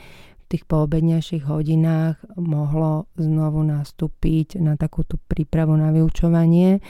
v 0.48 0.56
tých 0.56 0.64
poobednejších 0.64 1.44
hodinách 1.44 2.16
mohlo 2.40 3.08
znovu 3.20 3.60
nastúpiť 3.64 4.56
na 4.60 4.80
takúto 4.80 5.20
prípravu 5.28 5.76
na 5.76 5.92
vyučovanie. 5.92 6.80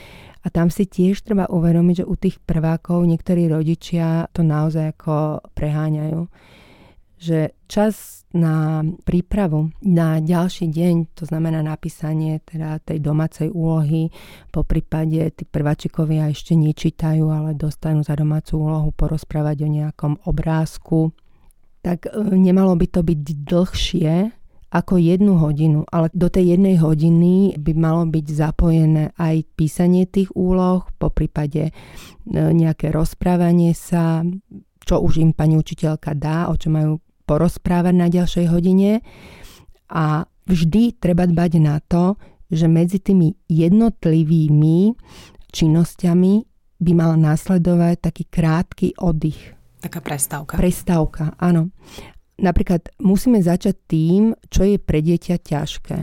A 0.43 0.47
tam 0.47 0.71
si 0.71 0.87
tiež 0.87 1.19
treba 1.27 1.43
uvedomiť, 1.51 2.03
že 2.03 2.07
u 2.07 2.15
tých 2.15 2.39
prvákov 2.39 3.03
niektorí 3.03 3.51
rodičia 3.51 4.31
to 4.31 4.47
naozaj 4.47 4.95
ako 4.95 5.43
preháňajú 5.55 6.31
že 7.19 7.51
čas 7.67 8.23
na 8.31 8.79
prípravu 9.03 9.75
na 9.83 10.23
ďalší 10.23 10.71
deň, 10.71 11.17
to 11.17 11.27
znamená 11.27 11.59
napísanie 11.59 12.39
teda 12.47 12.79
tej 12.79 13.03
domácej 13.03 13.51
úlohy, 13.51 14.07
po 14.55 14.63
prípade 14.63 15.35
tí 15.35 15.43
prváčikovia 15.43 16.31
ešte 16.31 16.55
nečítajú, 16.55 17.27
ale 17.27 17.59
dostanú 17.59 18.07
za 18.07 18.15
domácu 18.15 18.55
úlohu 18.55 18.89
porozprávať 18.95 19.67
o 19.67 19.69
nejakom 19.69 20.23
obrázku, 20.23 21.11
tak 21.83 22.07
e, 22.07 22.15
nemalo 22.39 22.79
by 22.79 22.87
to 22.87 23.01
byť 23.03 23.19
dlhšie 23.43 24.13
ako 24.69 25.01
jednu 25.01 25.41
hodinu, 25.41 25.81
ale 25.89 26.13
do 26.13 26.29
tej 26.29 26.53
jednej 26.53 26.77
hodiny 26.77 27.57
by 27.57 27.73
malo 27.73 28.05
byť 28.05 28.25
zapojené 28.29 29.17
aj 29.17 29.35
písanie 29.57 30.05
tých 30.05 30.29
úloh, 30.37 30.85
po 31.01 31.09
prípade 31.09 31.67
e, 31.67 31.71
nejaké 32.31 32.93
rozprávanie 32.93 33.73
sa, 33.73 34.21
čo 34.85 35.01
už 35.01 35.19
im 35.25 35.33
pani 35.33 35.57
učiteľka 35.57 36.13
dá, 36.13 36.53
o 36.53 36.55
čo 36.55 36.69
majú 36.69 37.01
porozprávať 37.29 37.93
na 37.93 38.09
ďalšej 38.09 38.45
hodine. 38.49 39.05
A 39.93 40.25
vždy 40.49 40.97
treba 40.97 41.29
dbať 41.29 41.51
na 41.61 41.77
to, 41.85 42.17
že 42.49 42.65
medzi 42.65 42.97
tými 42.97 43.37
jednotlivými 43.45 44.97
činnosťami 45.53 46.33
by 46.81 46.91
mal 46.97 47.13
následovať 47.13 48.01
taký 48.01 48.23
krátky 48.25 48.97
oddych. 48.97 49.53
Taká 49.77 50.01
prestávka. 50.01 50.57
Prestávka, 50.57 51.37
áno. 51.37 51.69
Napríklad 52.41 52.89
musíme 52.97 53.43
začať 53.43 53.75
tým, 53.85 54.33
čo 54.49 54.65
je 54.65 54.81
pre 54.81 55.05
dieťa 55.05 55.37
ťažké. 55.37 55.97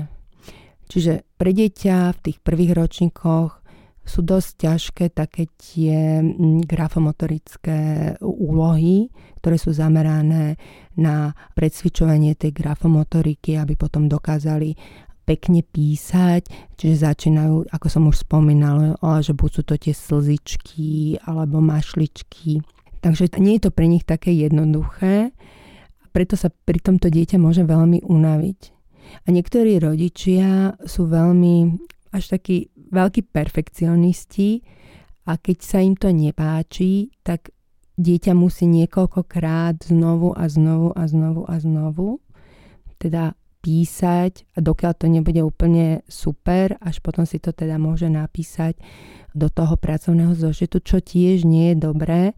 Čiže 0.87 1.27
pre 1.35 1.51
dieťa 1.51 2.15
v 2.15 2.19
tých 2.23 2.39
prvých 2.45 2.73
ročníkoch 2.79 3.66
sú 4.07 4.23
dosť 4.23 4.51
ťažké 4.63 5.05
také 5.11 5.51
tie 5.59 6.23
mm, 6.23 6.65
grafomotorické 6.65 7.79
úlohy, 8.23 9.11
ktoré 9.43 9.59
sú 9.59 9.75
zamerané 9.75 10.57
na 10.95 11.35
predsvičovanie 11.59 12.39
tej 12.39 12.55
grafomotoriky, 12.55 13.59
aby 13.59 13.75
potom 13.75 14.07
dokázali 14.07 14.73
pekne 15.27 15.67
písať, 15.67 16.47
čiže 16.79 17.03
začínajú, 17.03 17.75
ako 17.75 17.87
som 17.91 18.07
už 18.07 18.23
spomínala, 18.23 18.95
že 19.19 19.35
buď 19.35 19.51
sú 19.51 19.63
to 19.67 19.75
tie 19.75 19.91
slzičky 19.91 21.19
alebo 21.27 21.59
mašličky. 21.59 22.63
Takže 23.03 23.35
nie 23.43 23.59
je 23.59 23.67
to 23.67 23.71
pre 23.75 23.91
nich 23.91 24.07
také 24.07 24.31
jednoduché 24.31 25.35
preto 26.17 26.33
sa 26.33 26.49
pri 26.49 26.81
tomto 26.81 27.13
dieťa 27.13 27.37
môže 27.37 27.61
veľmi 27.69 28.09
unaviť. 28.09 28.61
A 29.29 29.37
niektorí 29.37 29.77
rodičia 29.77 30.73
sú 30.89 31.13
veľmi 31.13 31.77
až 32.17 32.41
takí 32.41 32.73
veľkí 32.73 33.29
perfekcionisti 33.29 34.65
a 35.29 35.37
keď 35.37 35.59
sa 35.61 35.79
im 35.85 35.93
to 36.01 36.09
nepáči, 36.09 37.13
tak 37.21 37.53
dieťa 38.01 38.33
musí 38.33 38.65
niekoľkokrát 38.65 39.85
znovu 39.93 40.33
a 40.33 40.49
znovu 40.49 40.97
a 40.97 41.05
znovu 41.05 41.43
a 41.45 41.55
znovu 41.61 42.09
teda 42.97 43.37
písať 43.61 44.57
a 44.57 44.65
dokiaľ 44.65 44.93
to 44.97 45.07
nebude 45.11 45.43
úplne 45.45 46.01
super, 46.09 46.81
až 46.81 47.05
potom 47.05 47.29
si 47.29 47.37
to 47.37 47.53
teda 47.53 47.77
môže 47.77 48.09
napísať 48.09 48.81
do 49.37 49.53
toho 49.53 49.77
pracovného 49.77 50.33
zošitu, 50.33 50.81
čo 50.81 51.05
tiež 51.05 51.45
nie 51.45 51.75
je 51.75 51.77
dobré. 51.77 52.33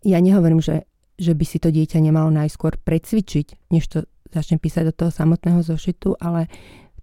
Ja 0.00 0.22
nehovorím, 0.22 0.64
že 0.64 0.88
že 1.22 1.38
by 1.38 1.44
si 1.44 1.62
to 1.62 1.70
dieťa 1.70 2.02
nemalo 2.02 2.34
najskôr 2.34 2.80
precvičiť, 2.82 3.70
než 3.70 3.84
to 3.86 3.98
začne 4.32 4.58
písať 4.58 4.90
do 4.90 4.94
toho 4.96 5.10
samotného 5.14 5.60
zošitu, 5.62 6.18
ale 6.18 6.48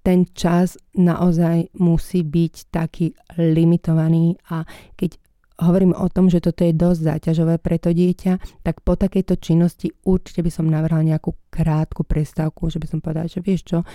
ten 0.09 0.25
čas 0.33 0.73
naozaj 0.97 1.69
musí 1.77 2.25
byť 2.25 2.73
taký 2.73 3.13
limitovaný 3.37 4.41
a 4.49 4.65
keď 4.97 5.21
hovorím 5.61 5.93
o 5.93 6.09
tom, 6.09 6.31
že 6.31 6.41
toto 6.41 6.65
je 6.65 6.73
dosť 6.73 7.01
záťažové 7.03 7.61
pre 7.61 7.77
to 7.77 7.93
dieťa, 7.93 8.63
tak 8.65 8.81
po 8.81 8.97
takejto 8.97 9.37
činnosti 9.37 9.93
určite 10.07 10.41
by 10.41 10.49
som 10.49 10.65
navrhla 10.65 11.13
nejakú 11.13 11.35
krátku 11.53 12.07
prestávku, 12.07 12.71
že 12.73 12.81
by 12.81 12.87
som 12.89 12.99
povedala, 13.03 13.29
že 13.29 13.43
vieš 13.43 13.61
čo, 13.69 13.77
e, 13.83 13.85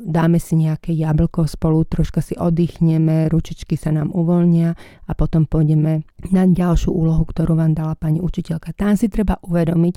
dáme 0.00 0.40
si 0.40 0.56
nejaké 0.56 0.96
jablko 0.96 1.44
spolu, 1.44 1.84
troška 1.84 2.24
si 2.24 2.38
oddychneme, 2.38 3.28
ručičky 3.28 3.74
sa 3.76 3.90
nám 3.90 4.14
uvoľnia 4.14 4.72
a 5.04 5.12
potom 5.12 5.44
pôjdeme 5.44 6.06
na 6.30 6.48
ďalšiu 6.48 6.94
úlohu, 6.94 7.26
ktorú 7.26 7.58
vám 7.58 7.74
dala 7.74 7.98
pani 7.98 8.22
učiteľka. 8.22 8.72
Tam 8.72 8.94
si 8.96 9.10
treba 9.10 9.36
uvedomiť, 9.44 9.94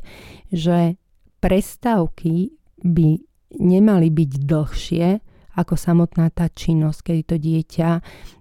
že 0.52 0.98
prestávky 1.40 2.52
by 2.82 3.22
nemali 3.62 4.12
byť 4.12 4.32
dlhšie 4.44 5.27
ako 5.58 5.74
samotná 5.74 6.30
tá 6.30 6.46
činnosť, 6.48 7.12
kedy 7.12 7.22
to 7.26 7.36
dieťa 7.42 7.90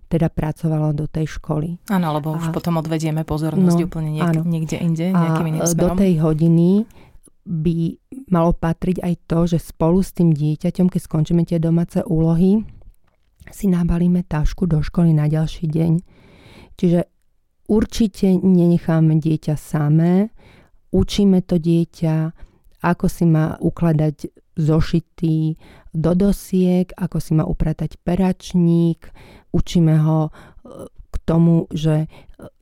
teda 0.07 0.31
pracovalo 0.31 0.95
do 0.95 1.11
tej 1.11 1.27
školy. 1.41 1.83
Áno, 1.91 2.15
lebo 2.15 2.37
a, 2.37 2.39
už 2.39 2.55
potom 2.55 2.79
odvedieme 2.79 3.27
pozornosť 3.27 3.79
no, 3.83 3.87
úplne 3.91 4.11
niek- 4.15 4.29
áno. 4.29 4.47
niekde 4.47 4.77
inde, 4.79 5.11
nejakým 5.11 5.47
iným 5.51 5.63
smerom. 5.67 5.83
do 5.83 5.89
tej 5.99 6.13
hodiny 6.23 6.71
by 7.47 7.79
malo 8.31 8.55
patriť 8.55 9.03
aj 9.03 9.15
to, 9.27 9.39
že 9.51 9.59
spolu 9.63 10.03
s 10.03 10.15
tým 10.15 10.31
dieťaťom, 10.31 10.87
keď 10.87 11.01
skončíme 11.03 11.43
tie 11.43 11.59
domáce 11.59 12.03
úlohy, 12.07 12.63
si 13.51 13.67
nabalíme 13.71 14.27
tašku 14.27 14.67
do 14.67 14.83
školy 14.83 15.15
na 15.15 15.31
ďalší 15.31 15.71
deň. 15.71 15.93
Čiže 16.75 17.01
určite 17.71 18.35
nenecháme 18.35 19.19
dieťa 19.19 19.55
samé, 19.55 20.35
učíme 20.91 21.43
to 21.47 21.59
dieťa, 21.59 22.15
ako 22.83 23.07
si 23.07 23.25
má 23.27 23.59
ukladať 23.59 24.46
zošitý 24.57 25.61
do 25.93 26.13
dosiek, 26.17 26.89
ako 26.97 27.17
si 27.21 27.33
má 27.37 27.45
upratať 27.45 28.01
peračník, 28.01 29.13
učíme 29.53 29.95
ho 30.01 30.29
e, 30.29 30.31
k 30.91 31.17
tomu, 31.25 31.69
že 31.73 32.05
e, 32.05 32.07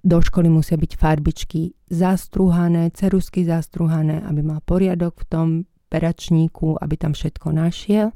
do 0.02 0.18
školy 0.18 0.50
musia 0.50 0.74
byť 0.74 0.92
farbičky 0.98 1.74
zastruhané, 1.90 2.90
cerusky 2.94 3.46
zastruhané, 3.46 4.22
aby 4.26 4.42
mal 4.42 4.60
poriadok 4.62 5.22
v 5.22 5.28
tom 5.30 5.48
peračníku, 5.90 6.78
aby 6.82 6.94
tam 6.98 7.14
všetko 7.14 7.54
našiel 7.54 8.10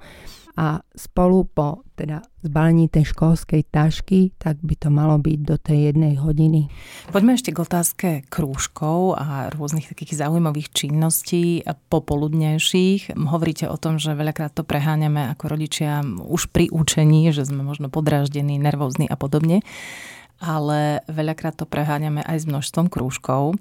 a 0.59 0.83
spolu 0.99 1.47
po 1.47 1.87
teda 1.94 2.23
zbalení 2.42 2.90
tej 2.90 3.14
školskej 3.14 3.71
tašky, 3.71 4.35
tak 4.38 4.59
by 4.62 4.75
to 4.75 4.90
malo 4.90 5.18
byť 5.18 5.38
do 5.42 5.55
tej 5.59 5.90
jednej 5.90 6.18
hodiny. 6.18 6.66
Poďme 7.14 7.38
ešte 7.38 7.55
k 7.55 7.62
otázke 7.62 8.09
krúžkov 8.27 9.18
a 9.18 9.51
rôznych 9.55 9.90
takých 9.90 10.18
zaujímavých 10.18 10.75
činností 10.75 11.62
popoludnejších. 11.90 13.14
Hovoríte 13.14 13.71
o 13.71 13.79
tom, 13.79 14.03
že 14.03 14.18
veľakrát 14.18 14.55
to 14.55 14.66
preháňame 14.66 15.31
ako 15.35 15.44
rodičia 15.47 16.03
už 16.07 16.51
pri 16.51 16.71
učení, 16.71 17.31
že 17.31 17.47
sme 17.47 17.62
možno 17.62 17.87
podráždení, 17.90 18.59
nervózni 18.59 19.07
a 19.07 19.14
podobne 19.14 19.62
ale 20.38 21.03
veľakrát 21.11 21.59
to 21.59 21.66
preháňame 21.66 22.22
aj 22.22 22.42
s 22.42 22.48
množstvom 22.51 22.87
krúžkov. 22.87 23.59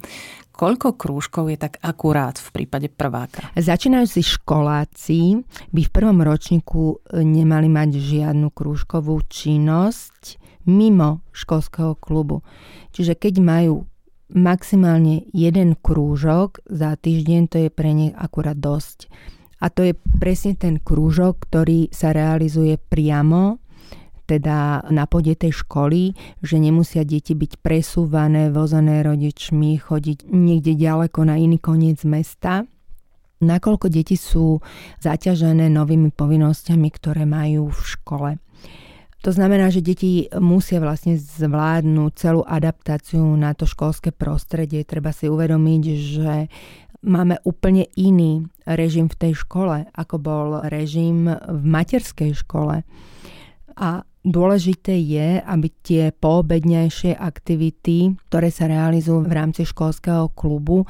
Koľko 0.58 0.98
krúžkov 0.98 1.54
je 1.54 1.58
tak 1.62 1.78
akurát 1.86 2.34
v 2.42 2.50
prípade 2.50 2.90
prváka? 2.90 3.46
Začínajúci 3.54 4.26
školáci 4.26 5.46
by 5.70 5.82
v 5.86 5.94
prvom 5.94 6.18
ročníku 6.26 6.98
e, 6.98 7.22
nemali 7.22 7.70
mať 7.70 8.02
žiadnu 8.02 8.50
krúžkovú 8.50 9.22
činnosť 9.30 10.42
mimo 10.66 11.22
školského 11.30 11.94
klubu. 12.02 12.42
Čiže 12.90 13.14
keď 13.14 13.38
majú 13.38 13.86
maximálne 14.34 15.30
jeden 15.30 15.78
krúžok 15.78 16.60
za 16.66 16.98
týždeň, 16.98 17.42
to 17.48 17.58
je 17.62 17.70
pre 17.70 17.94
nich 17.94 18.14
akurát 18.18 18.58
dosť. 18.58 19.08
A 19.62 19.70
to 19.74 19.86
je 19.86 19.94
presne 20.22 20.54
ten 20.54 20.78
krúžok, 20.78 21.50
ktorý 21.50 21.90
sa 21.90 22.14
realizuje 22.14 22.78
priamo 22.78 23.62
teda 24.28 24.84
na 24.92 25.08
pôde 25.08 25.34
tej 25.40 25.64
školy, 25.64 26.12
že 26.44 26.60
nemusia 26.60 27.08
deti 27.08 27.32
byť 27.32 27.64
presúvané, 27.64 28.52
vozené 28.52 29.02
rodičmi, 29.02 29.80
chodiť 29.80 30.28
niekde 30.28 30.76
ďaleko 30.76 31.24
na 31.24 31.40
iný 31.40 31.58
koniec 31.58 32.04
mesta 32.04 32.68
nakoľko 33.42 33.88
deti 33.90 34.18
sú 34.18 34.62
zaťažené 35.02 35.70
novými 35.70 36.10
povinnosťami, 36.14 36.88
ktoré 36.90 37.24
majú 37.30 37.70
v 37.70 37.82
škole. 37.82 38.30
To 39.26 39.34
znamená, 39.34 39.74
že 39.74 39.82
deti 39.82 40.30
musia 40.38 40.78
vlastne 40.78 41.18
zvládnuť 41.18 42.12
celú 42.14 42.42
adaptáciu 42.46 43.26
na 43.36 43.58
to 43.58 43.66
školské 43.66 44.14
prostredie. 44.14 44.86
Treba 44.86 45.10
si 45.10 45.26
uvedomiť, 45.26 45.84
že 45.98 46.34
máme 47.02 47.42
úplne 47.44 47.90
iný 47.98 48.46
režim 48.64 49.10
v 49.10 49.20
tej 49.28 49.34
škole, 49.42 49.90
ako 49.90 50.16
bol 50.22 50.48
režim 50.70 51.28
v 51.34 51.64
materskej 51.66 52.38
škole. 52.38 52.86
A 53.78 54.06
Dôležité 54.28 54.92
je, 55.00 55.40
aby 55.40 55.72
tie 55.80 56.12
poobednejšie 56.12 57.16
aktivity, 57.16 58.12
ktoré 58.28 58.52
sa 58.52 58.68
realizujú 58.68 59.24
v 59.24 59.32
rámci 59.32 59.64
školského 59.64 60.36
klubu, 60.36 60.84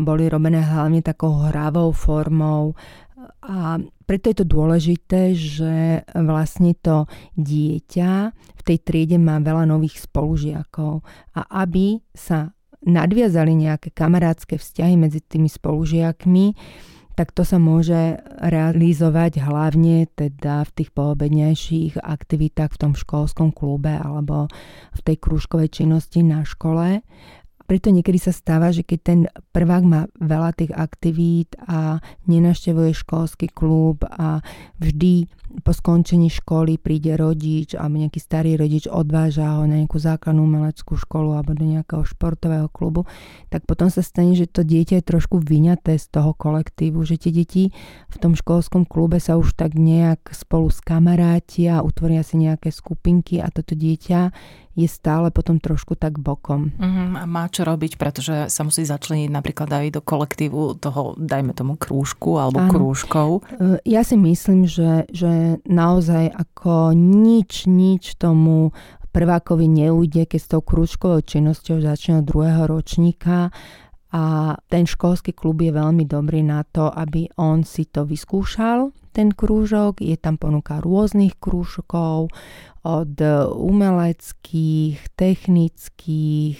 boli 0.00 0.24
robené 0.24 0.64
hlavne 0.64 1.04
takou 1.04 1.36
hravou 1.44 1.92
formou. 1.92 2.72
A 3.44 3.76
preto 4.08 4.32
je 4.32 4.40
to 4.40 4.46
dôležité, 4.48 5.36
že 5.36 6.00
vlastne 6.16 6.72
to 6.80 7.04
dieťa 7.36 8.32
v 8.32 8.62
tej 8.64 8.78
triede 8.80 9.20
má 9.20 9.36
veľa 9.36 9.68
nových 9.68 10.08
spolužiakov. 10.08 11.04
A 11.36 11.40
aby 11.68 12.00
sa 12.16 12.56
nadviazali 12.88 13.52
nejaké 13.52 13.92
kamarádske 13.92 14.56
vzťahy 14.56 14.96
medzi 14.96 15.20
tými 15.20 15.52
spolužiakmi, 15.52 16.56
tak 17.18 17.34
to 17.34 17.42
sa 17.42 17.58
môže 17.58 18.22
realizovať 18.38 19.42
hlavne 19.42 20.06
teda 20.14 20.62
v 20.62 20.70
tých 20.70 20.94
poobednejších 20.94 21.98
aktivitách 21.98 22.78
v 22.78 22.80
tom 22.86 22.92
školskom 22.94 23.50
klube 23.50 23.90
alebo 23.90 24.46
v 24.94 25.00
tej 25.02 25.18
krúžkovej 25.18 25.82
činnosti 25.82 26.22
na 26.22 26.46
škole. 26.46 27.02
Preto 27.68 27.92
niekedy 27.92 28.16
sa 28.16 28.32
stáva, 28.32 28.72
že 28.72 28.80
keď 28.80 29.00
ten 29.04 29.20
prvák 29.52 29.84
má 29.84 30.08
veľa 30.16 30.56
tých 30.56 30.72
aktivít 30.72 31.52
a 31.68 32.00
nenaštevuje 32.24 32.96
školský 32.96 33.52
klub 33.52 34.08
a 34.08 34.40
vždy 34.80 35.28
po 35.64 35.72
skončení 35.72 36.28
školy 36.28 36.76
príde 36.76 37.16
rodič 37.16 37.72
alebo 37.72 38.00
nejaký 38.00 38.20
starý 38.20 38.56
rodič 38.56 38.84
odváža 38.88 39.60
ho 39.60 39.64
na 39.64 39.80
nejakú 39.80 39.96
základnú 39.96 40.44
umeleckú 40.44 40.96
školu 40.96 41.36
alebo 41.36 41.56
do 41.56 41.64
nejakého 41.64 42.04
športového 42.04 42.68
klubu, 42.68 43.08
tak 43.48 43.64
potom 43.64 43.88
sa 43.88 44.04
stane, 44.04 44.36
že 44.36 44.48
to 44.48 44.64
dieťa 44.64 45.00
je 45.00 45.08
trošku 45.08 45.40
vyňaté 45.40 45.96
z 45.96 46.06
toho 46.08 46.36
kolektívu, 46.36 47.00
že 47.04 47.16
tie 47.16 47.32
deti 47.32 47.72
v 48.08 48.16
tom 48.16 48.36
školskom 48.36 48.84
klube 48.84 49.20
sa 49.20 49.40
už 49.40 49.56
tak 49.56 49.76
nejak 49.76 50.32
spolu 50.32 50.68
skamarátia, 50.68 51.84
utvoria 51.84 52.20
si 52.24 52.40
nejaké 52.40 52.68
skupinky 52.68 53.40
a 53.40 53.48
toto 53.48 53.72
dieťa 53.72 54.20
je 54.78 54.86
stále 54.86 55.34
potom 55.34 55.58
trošku 55.58 55.98
tak 55.98 56.22
bokom. 56.22 56.70
Uh-huh, 56.78 57.18
a 57.18 57.26
má 57.26 57.50
čo 57.50 57.66
robiť, 57.66 57.98
pretože 57.98 58.46
sa 58.46 58.62
musí 58.62 58.86
začleniť 58.86 59.26
napríklad 59.26 59.66
aj 59.66 59.98
do 59.98 60.00
kolektívu 60.00 60.78
toho, 60.78 61.18
dajme 61.18 61.50
tomu, 61.50 61.74
krúžku 61.74 62.38
alebo 62.38 62.62
ano. 62.62 62.70
krúžkov. 62.70 63.28
E, 63.58 63.82
ja 63.82 64.06
si 64.06 64.14
myslím, 64.14 64.70
že, 64.70 65.10
že 65.10 65.58
naozaj 65.66 66.30
ako 66.30 66.94
nič, 66.94 67.66
nič 67.66 68.14
tomu 68.14 68.70
prvákovi 69.10 69.66
neujde, 69.66 70.30
keď 70.30 70.38
s 70.38 70.50
tou 70.54 70.62
krúžkovou 70.62 71.26
činnosťou 71.26 71.82
začne 71.82 72.22
od 72.22 72.24
druhého 72.28 72.70
ročníka 72.70 73.50
a 74.08 74.56
ten 74.72 74.88
školský 74.88 75.36
klub 75.36 75.60
je 75.60 75.68
veľmi 75.68 76.08
dobrý 76.08 76.40
na 76.40 76.64
to, 76.64 76.88
aby 76.88 77.28
on 77.36 77.60
si 77.60 77.84
to 77.84 78.08
vyskúšal, 78.08 78.96
ten 79.12 79.34
krúžok. 79.34 80.00
Je 80.00 80.16
tam 80.16 80.40
ponuka 80.40 80.80
rôznych 80.80 81.36
krúžkov, 81.36 82.32
od 82.88 83.20
umeleckých, 83.52 84.96
technických, 85.12 86.58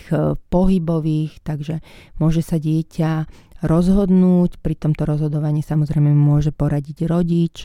pohybových, 0.53 1.41
takže 1.41 1.81
môže 2.21 2.45
sa 2.45 2.61
dieťa 2.61 3.25
rozhodnúť. 3.65 4.61
Pri 4.61 4.75
tomto 4.77 5.09
rozhodovaní 5.09 5.65
samozrejme 5.65 6.13
môže 6.13 6.53
poradiť 6.53 7.09
rodič, 7.09 7.65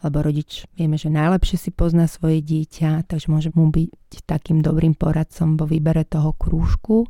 lebo 0.00 0.24
rodič 0.24 0.64
vieme, 0.80 0.96
že 0.96 1.12
najlepšie 1.12 1.60
si 1.60 1.70
pozná 1.76 2.08
svoje 2.08 2.40
dieťa, 2.40 3.04
takže 3.04 3.28
môže 3.28 3.50
mu 3.52 3.68
byť 3.68 4.24
takým 4.24 4.64
dobrým 4.64 4.96
poradcom 4.96 5.60
vo 5.60 5.68
výbere 5.68 6.08
toho 6.08 6.32
krúžku 6.32 7.04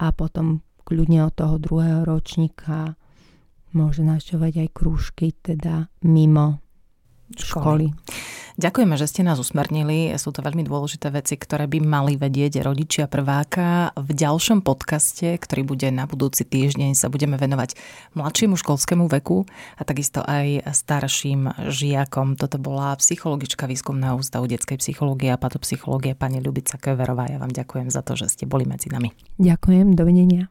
a 0.00 0.08
potom 0.16 0.64
kľudne 0.88 1.28
od 1.28 1.36
toho 1.36 1.60
druhého 1.60 2.08
ročníka 2.08 2.96
môže 3.76 4.00
našťovať 4.00 4.64
aj 4.64 4.68
krúžky, 4.72 5.36
teda 5.36 5.92
mimo 6.00 6.64
školy. 7.36 7.92
školy. 7.92 8.36
Ďakujeme, 8.58 8.98
že 8.98 9.06
ste 9.06 9.22
nás 9.22 9.38
usmernili. 9.38 10.10
Sú 10.18 10.34
to 10.34 10.42
veľmi 10.42 10.66
dôležité 10.66 11.14
veci, 11.14 11.38
ktoré 11.38 11.70
by 11.70 11.78
mali 11.78 12.18
vedieť 12.18 12.58
rodičia 12.66 13.06
prváka. 13.06 13.94
V 13.94 14.10
ďalšom 14.10 14.66
podcaste, 14.66 15.38
ktorý 15.38 15.62
bude 15.62 15.86
na 15.94 16.10
budúci 16.10 16.42
týždeň, 16.42 16.98
sa 16.98 17.06
budeme 17.06 17.38
venovať 17.38 17.78
mladšiemu 18.18 18.58
školskému 18.58 19.06
veku 19.06 19.46
a 19.78 19.86
takisto 19.86 20.26
aj 20.26 20.74
starším 20.74 21.70
žiakom. 21.70 22.34
Toto 22.34 22.58
bola 22.58 22.98
psychologička 22.98 23.70
výskumného 23.70 24.18
ústavu 24.18 24.50
detskej 24.50 24.82
psychológie 24.82 25.30
a 25.30 25.38
patopsychológie 25.38 26.18
pani 26.18 26.42
Ľubica 26.42 26.82
Keverová. 26.82 27.30
Ja 27.30 27.38
vám 27.38 27.54
ďakujem 27.54 27.94
za 27.94 28.02
to, 28.02 28.18
že 28.18 28.26
ste 28.26 28.50
boli 28.50 28.66
medzi 28.66 28.90
nami. 28.90 29.14
Ďakujem, 29.38 29.94
dovidenia. 29.94 30.50